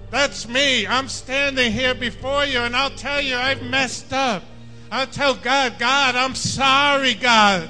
That's 0.09 0.47
me. 0.47 0.87
I'm 0.87 1.07
standing 1.07 1.71
here 1.71 1.93
before 1.93 2.43
you, 2.43 2.61
and 2.61 2.75
I'll 2.75 2.89
tell 2.89 3.21
you, 3.21 3.35
I've 3.35 3.61
messed 3.61 4.11
up. 4.11 4.41
I'll 4.91 5.05
tell 5.05 5.35
God, 5.35 5.77
God, 5.77 6.15
I'm 6.15 6.33
sorry, 6.33 7.13
God. 7.13 7.69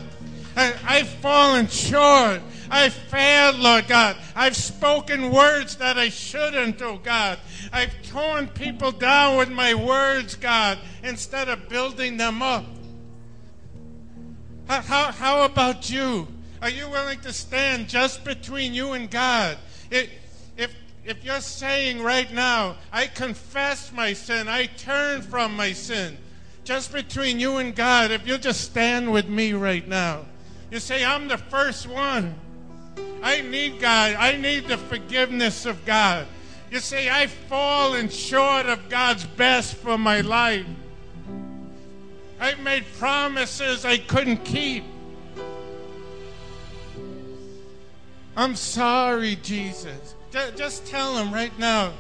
I, 0.56 0.74
I've 0.88 1.10
fallen 1.10 1.68
short. 1.68 2.40
I 2.70 2.90
failed, 2.90 3.58
Lord 3.58 3.88
God. 3.88 4.18
I've 4.36 4.56
spoken 4.56 5.32
words 5.32 5.76
that 5.78 5.98
I 5.98 6.10
shouldn't, 6.10 6.82
oh 6.82 6.98
God. 6.98 7.40
I've 7.74 7.94
torn 8.04 8.48
people 8.48 8.92
down 8.92 9.38
with 9.38 9.50
my 9.50 9.74
words, 9.74 10.36
God, 10.36 10.78
instead 11.04 11.50
of 11.50 11.68
building 11.70 12.18
them 12.18 12.42
up. 12.42 12.66
How, 14.68 14.82
how, 14.82 15.12
how 15.12 15.44
about 15.44 15.90
you? 15.90 16.28
Are 16.62 16.70
you 16.70 16.90
willing 16.90 17.20
to 17.22 17.34
stand 17.34 17.90
just 17.90 18.24
between 18.24 18.74
you 18.74 18.92
and 18.92 19.10
God? 19.10 19.58
It, 19.90 20.10
if 21.10 21.24
you're 21.26 21.42
saying 21.42 22.04
right 22.04 22.32
now, 22.32 22.76
I 22.92 23.08
confess 23.08 23.92
my 23.92 24.14
sin, 24.14 24.48
I 24.48 24.68
turn 24.68 25.24
from 25.24 25.56
my 25.56 25.74
sin, 25.74 26.20
just 26.64 26.94
between 26.94 27.40
you 27.40 27.58
and 27.58 27.76
God, 27.76 28.12
if 28.12 28.28
you'll 28.28 28.38
just 28.38 28.62
stand 28.62 29.12
with 29.12 29.28
me 29.28 29.54
right 29.54 29.88
now, 29.88 30.26
you 30.70 30.80
say, 30.80 31.04
I'm 31.04 31.28
the 31.28 31.40
first 31.40 31.88
one. 31.88 32.36
I 33.22 33.42
need 33.42 33.80
God. 33.80 34.16
I 34.16 34.38
need 34.38 34.68
the 34.68 34.78
forgiveness 34.78 35.66
of 35.66 35.86
God. 35.86 36.28
You 36.72 36.80
see, 36.80 37.10
I've 37.10 37.32
fallen 37.32 38.10
short 38.10 38.68
of 38.68 38.90
God's 38.90 39.26
best 39.26 39.76
for 39.76 39.98
my 39.98 40.22
life. 40.22 40.66
I've 42.40 42.60
made 42.60 42.86
promises 42.98 43.86
I 43.86 43.98
couldn't 43.98 44.46
keep. 44.46 44.84
I'm 48.38 48.56
sorry, 48.56 49.36
Jesus. 49.38 50.16
Just 50.56 50.86
tell 50.86 51.18
him 51.18 51.34
right 51.34 51.58
now. 51.60 51.92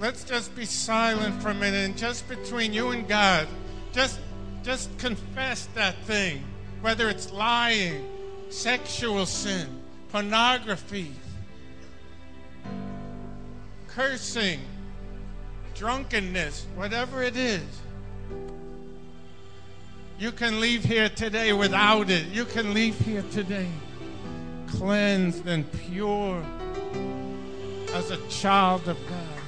Let's 0.00 0.24
just 0.24 0.54
be 0.56 0.64
silent 0.64 1.42
for 1.42 1.50
a 1.50 1.54
minute 1.54 1.84
and 1.84 1.96
just 1.96 2.28
between 2.28 2.72
you 2.72 2.90
and 2.90 3.06
God, 3.08 3.48
just 3.92 4.20
just 4.62 4.96
confess 4.98 5.66
that 5.74 5.94
thing, 6.04 6.42
whether 6.80 7.08
it's 7.10 7.30
lying, 7.30 8.04
sexual 8.50 9.26
sin, 9.26 9.68
pornography, 10.10 11.12
cursing, 13.88 14.60
drunkenness, 15.74 16.66
whatever 16.76 17.22
it 17.22 17.36
is. 17.36 17.62
You 20.18 20.30
can 20.32 20.60
leave 20.60 20.84
here 20.84 21.08
today 21.08 21.52
without 21.52 22.08
it. 22.10 22.26
You 22.26 22.44
can 22.44 22.72
leave 22.72 22.98
here 23.00 23.24
today 23.32 23.68
cleansed 24.68 25.46
and 25.46 25.70
pure 25.72 26.42
as 27.92 28.10
a 28.10 28.16
child 28.28 28.88
of 28.88 28.98
God. 29.08 29.44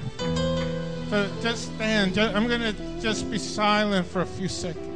So 1.10 1.30
just 1.40 1.74
stand. 1.74 2.18
I'm 2.18 2.48
going 2.48 2.60
to 2.60 3.00
just 3.00 3.30
be 3.30 3.38
silent 3.38 4.06
for 4.06 4.22
a 4.22 4.26
few 4.26 4.48
seconds. 4.48 4.95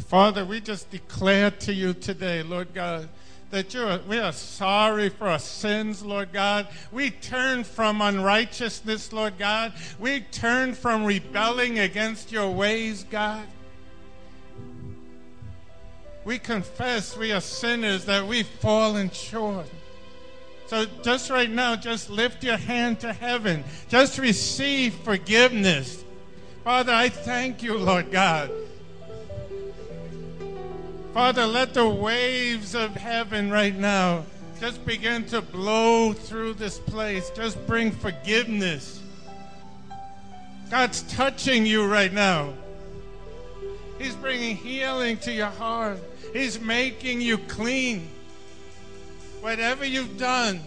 Father, 0.00 0.44
we 0.44 0.60
just 0.60 0.90
declare 0.90 1.50
to 1.50 1.72
you 1.72 1.94
today, 1.94 2.42
Lord 2.42 2.74
God, 2.74 3.08
that 3.50 3.74
you 3.74 3.82
are, 3.82 4.00
we 4.08 4.18
are 4.18 4.32
sorry 4.32 5.08
for 5.08 5.28
our 5.28 5.38
sins, 5.38 6.02
Lord 6.02 6.32
God. 6.32 6.68
We 6.90 7.10
turn 7.10 7.64
from 7.64 8.00
unrighteousness, 8.00 9.12
Lord 9.12 9.38
God. 9.38 9.72
We 9.98 10.20
turn 10.20 10.74
from 10.74 11.04
rebelling 11.04 11.78
against 11.78 12.32
your 12.32 12.50
ways, 12.50 13.04
God. 13.10 13.46
We 16.24 16.38
confess 16.38 17.16
we 17.16 17.32
are 17.32 17.40
sinners, 17.40 18.04
that 18.04 18.26
we've 18.26 18.46
fallen 18.46 19.10
short. 19.10 19.66
So 20.66 20.86
just 21.02 21.30
right 21.30 21.50
now, 21.50 21.74
just 21.74 22.10
lift 22.10 22.44
your 22.44 22.56
hand 22.56 23.00
to 23.00 23.12
heaven. 23.12 23.64
Just 23.88 24.18
receive 24.18 24.94
forgiveness. 24.94 26.04
Father, 26.62 26.92
I 26.92 27.08
thank 27.08 27.62
you, 27.62 27.76
Lord 27.76 28.12
God. 28.12 28.50
Father, 31.12 31.44
let 31.44 31.74
the 31.74 31.88
waves 31.88 32.76
of 32.76 32.94
heaven 32.94 33.50
right 33.50 33.74
now 33.74 34.24
just 34.60 34.84
begin 34.86 35.24
to 35.24 35.42
blow 35.42 36.12
through 36.12 36.54
this 36.54 36.78
place. 36.78 37.30
Just 37.30 37.66
bring 37.66 37.90
forgiveness. 37.90 39.02
God's 40.70 41.02
touching 41.02 41.66
you 41.66 41.84
right 41.84 42.12
now. 42.12 42.52
He's 43.98 44.14
bringing 44.14 44.56
healing 44.56 45.16
to 45.18 45.32
your 45.32 45.48
heart. 45.48 45.98
He's 46.32 46.60
making 46.60 47.20
you 47.20 47.38
clean. 47.38 48.08
Whatever 49.40 49.84
you've 49.84 50.16
done, 50.16 50.60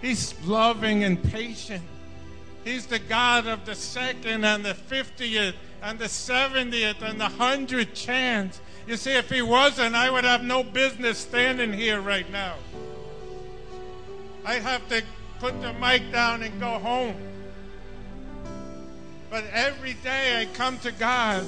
He's 0.00 0.34
loving 0.44 1.04
and 1.04 1.22
patient. 1.22 1.82
He's 2.64 2.86
the 2.86 2.98
God 2.98 3.46
of 3.46 3.66
the 3.66 3.74
second 3.74 4.44
and 4.44 4.64
the 4.64 4.74
fiftieth 4.74 5.54
and 5.82 5.98
the 5.98 6.06
70th 6.06 7.02
and 7.02 7.20
the 7.20 7.26
100th 7.26 7.94
chance. 7.94 8.60
You 8.86 8.96
see, 8.96 9.12
if 9.12 9.30
he 9.30 9.42
wasn't, 9.42 9.94
I 9.94 10.10
would 10.10 10.24
have 10.24 10.42
no 10.42 10.62
business 10.62 11.18
standing 11.18 11.72
here 11.72 12.00
right 12.00 12.30
now. 12.32 12.54
I'd 14.44 14.62
have 14.62 14.88
to 14.88 15.02
put 15.40 15.60
the 15.60 15.72
mic 15.74 16.10
down 16.10 16.42
and 16.42 16.58
go 16.58 16.78
home. 16.78 17.14
But 19.30 19.44
every 19.52 19.94
day 19.94 20.40
I 20.40 20.46
come 20.56 20.78
to 20.78 20.90
God. 20.92 21.44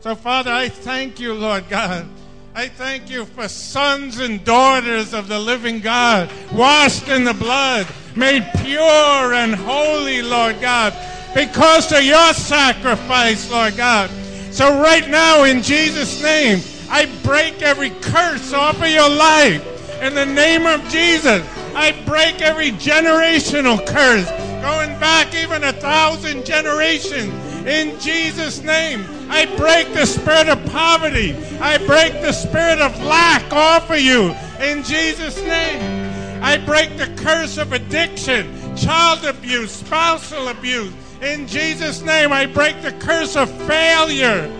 So, 0.00 0.14
Father, 0.14 0.50
I 0.50 0.68
thank 0.68 1.20
you, 1.20 1.34
Lord 1.34 1.68
God. 1.68 2.08
I 2.54 2.68
thank 2.68 3.08
you 3.08 3.26
for 3.26 3.46
sons 3.48 4.18
and 4.18 4.42
daughters 4.44 5.14
of 5.14 5.28
the 5.28 5.38
living 5.38 5.80
God, 5.80 6.30
washed 6.52 7.08
in 7.08 7.24
the 7.24 7.34
blood, 7.34 7.86
made 8.16 8.48
pure 8.58 9.34
and 9.34 9.54
holy, 9.54 10.22
Lord 10.22 10.60
God, 10.60 10.94
because 11.34 11.92
of 11.92 12.02
your 12.02 12.32
sacrifice, 12.34 13.50
Lord 13.50 13.76
God. 13.76 14.10
So, 14.50 14.80
right 14.80 15.08
now, 15.08 15.44
in 15.44 15.62
Jesus' 15.62 16.22
name, 16.22 16.60
I 16.90 17.06
break 17.22 17.62
every 17.62 17.90
curse 17.90 18.52
off 18.52 18.82
of 18.82 18.88
your 18.88 19.08
life. 19.08 20.02
In 20.02 20.14
the 20.14 20.26
name 20.26 20.66
of 20.66 20.82
Jesus, 20.88 21.46
I 21.74 21.92
break 22.04 22.40
every 22.40 22.72
generational 22.72 23.86
curse, 23.86 24.28
going 24.60 24.98
back 24.98 25.34
even 25.34 25.62
a 25.62 25.72
thousand 25.72 26.44
generations. 26.44 27.32
In 27.66 27.98
Jesus' 28.00 28.62
name, 28.62 29.04
I 29.28 29.46
break 29.56 29.92
the 29.92 30.06
spirit 30.06 30.48
of 30.48 30.64
poverty. 30.72 31.36
I 31.60 31.78
break 31.78 32.14
the 32.14 32.32
spirit 32.32 32.80
of 32.80 33.00
lack 33.04 33.52
off 33.52 33.90
of 33.90 34.00
you. 34.00 34.34
In 34.60 34.82
Jesus' 34.82 35.40
name, 35.42 35.99
I 36.42 36.56
break 36.58 36.96
the 36.96 37.12
curse 37.22 37.58
of 37.58 37.72
addiction, 37.72 38.76
child 38.76 39.24
abuse, 39.24 39.72
spousal 39.72 40.48
abuse. 40.48 40.92
In 41.20 41.46
Jesus' 41.46 42.00
name, 42.02 42.32
I 42.32 42.46
break 42.46 42.80
the 42.82 42.92
curse 42.92 43.36
of 43.36 43.50
failure. 43.66 44.50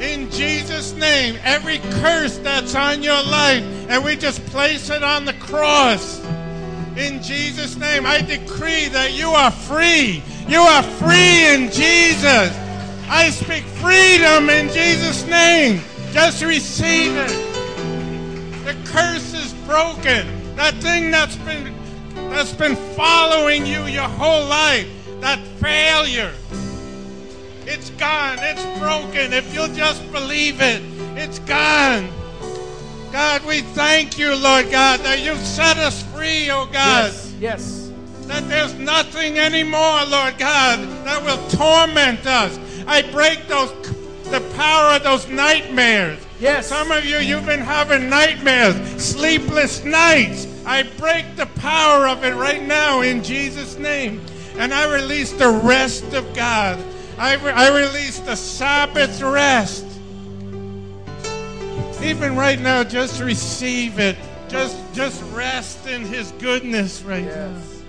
In 0.00 0.30
Jesus' 0.30 0.92
name, 0.92 1.38
every 1.44 1.78
curse 2.00 2.38
that's 2.38 2.74
on 2.74 3.02
your 3.02 3.22
life, 3.22 3.64
and 3.88 4.04
we 4.04 4.16
just 4.16 4.44
place 4.46 4.90
it 4.90 5.04
on 5.04 5.24
the 5.24 5.34
cross. 5.34 6.20
In 6.96 7.22
Jesus' 7.22 7.76
name, 7.76 8.06
I 8.06 8.20
decree 8.20 8.88
that 8.88 9.12
you 9.12 9.28
are 9.30 9.50
free. 9.50 10.22
You 10.48 10.60
are 10.60 10.82
free 10.82 11.46
in 11.54 11.70
Jesus. 11.70 12.52
I 13.08 13.30
speak 13.30 13.64
freedom 13.64 14.50
in 14.50 14.68
Jesus' 14.72 15.24
name. 15.26 15.80
Just 16.12 16.42
receive 16.42 17.16
it. 17.16 17.54
The 18.64 18.76
curse 18.90 19.33
broken. 19.66 20.26
That 20.56 20.74
thing 20.74 21.10
that's 21.10 21.36
been 21.36 21.74
that's 22.30 22.52
been 22.52 22.76
following 22.94 23.66
you 23.66 23.84
your 23.84 24.08
whole 24.08 24.46
life, 24.46 24.88
that 25.20 25.38
failure. 25.60 26.32
It's 27.66 27.90
gone. 27.90 28.38
It's 28.40 28.64
broken. 28.78 29.32
If 29.32 29.52
you'll 29.54 29.68
just 29.68 30.10
believe 30.12 30.60
it, 30.60 30.82
it's 31.16 31.38
gone. 31.40 32.10
God, 33.10 33.44
we 33.46 33.60
thank 33.60 34.18
you, 34.18 34.34
Lord 34.34 34.70
God, 34.70 35.00
that 35.00 35.20
you've 35.22 35.38
set 35.38 35.76
us 35.78 36.02
free, 36.12 36.50
oh 36.50 36.66
God. 36.66 37.12
Yes. 37.12 37.34
Yes. 37.40 37.92
That 38.26 38.48
there's 38.48 38.74
nothing 38.74 39.38
anymore, 39.38 40.04
Lord 40.08 40.38
God, 40.38 40.80
that 41.04 41.22
will 41.22 41.48
torment 41.48 42.26
us. 42.26 42.58
I 42.86 43.02
break 43.02 43.46
those 43.46 43.70
the 44.30 44.40
power 44.56 44.96
of 44.96 45.04
those 45.04 45.28
nightmares. 45.28 46.18
Yes. 46.44 46.66
Some 46.66 46.90
of 46.90 47.06
you, 47.06 47.16
you've 47.16 47.46
been 47.46 47.60
having 47.60 48.10
nightmares, 48.10 48.76
sleepless 49.02 49.82
nights. 49.82 50.46
I 50.66 50.82
break 50.82 51.36
the 51.36 51.46
power 51.46 52.06
of 52.06 52.22
it 52.22 52.34
right 52.34 52.62
now 52.62 53.00
in 53.00 53.24
Jesus' 53.24 53.78
name. 53.78 54.20
And 54.58 54.74
I 54.74 54.92
release 54.92 55.32
the 55.32 55.48
rest 55.48 56.12
of 56.12 56.34
God. 56.34 56.78
I, 57.16 57.36
re- 57.36 57.50
I 57.50 57.74
release 57.74 58.18
the 58.18 58.34
Sabbath 58.34 59.22
rest. 59.22 59.86
Even 62.02 62.36
right 62.36 62.60
now, 62.60 62.84
just 62.84 63.22
receive 63.22 63.98
it. 63.98 64.18
Just, 64.48 64.76
just 64.92 65.22
rest 65.32 65.86
in 65.86 66.02
His 66.02 66.30
goodness 66.32 67.02
right 67.04 67.24
now. 67.24 67.54
Yes. 67.56 67.82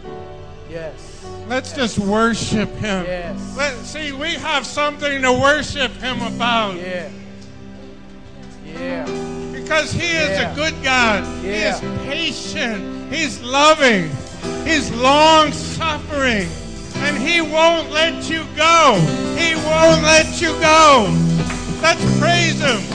Yes. 0.70 1.26
Let's 1.50 1.74
just 1.74 2.00
worship 2.00 2.70
Him. 2.76 3.04
Yes. 3.04 3.58
Let, 3.58 3.76
see, 3.80 4.14
we 4.14 4.36
have 4.36 4.66
something 4.66 5.22
to 5.24 5.34
worship 5.34 5.92
Him 5.98 6.22
about. 6.22 6.78
Yeah. 6.78 6.84
Yeah. 6.84 7.10
Because 9.76 9.92
He 9.92 10.08
is 10.16 10.40
Yeah. 10.40 10.52
a 10.52 10.56
good 10.56 10.74
God. 10.84 11.26
He 11.44 11.50
is 11.50 11.82
patient. 12.06 13.12
He's 13.14 13.42
loving. 13.42 14.10
He's 14.64 14.90
long 14.92 15.52
suffering. 15.52 16.48
And 17.04 17.18
He 17.18 17.42
won't 17.42 17.92
let 17.92 18.30
you 18.30 18.46
go. 18.56 18.98
He 19.36 19.54
won't 19.68 20.02
let 20.02 20.40
you 20.40 20.54
go. 20.62 21.14
Let's 21.82 22.02
praise 22.20 22.58
Him. 22.62 22.95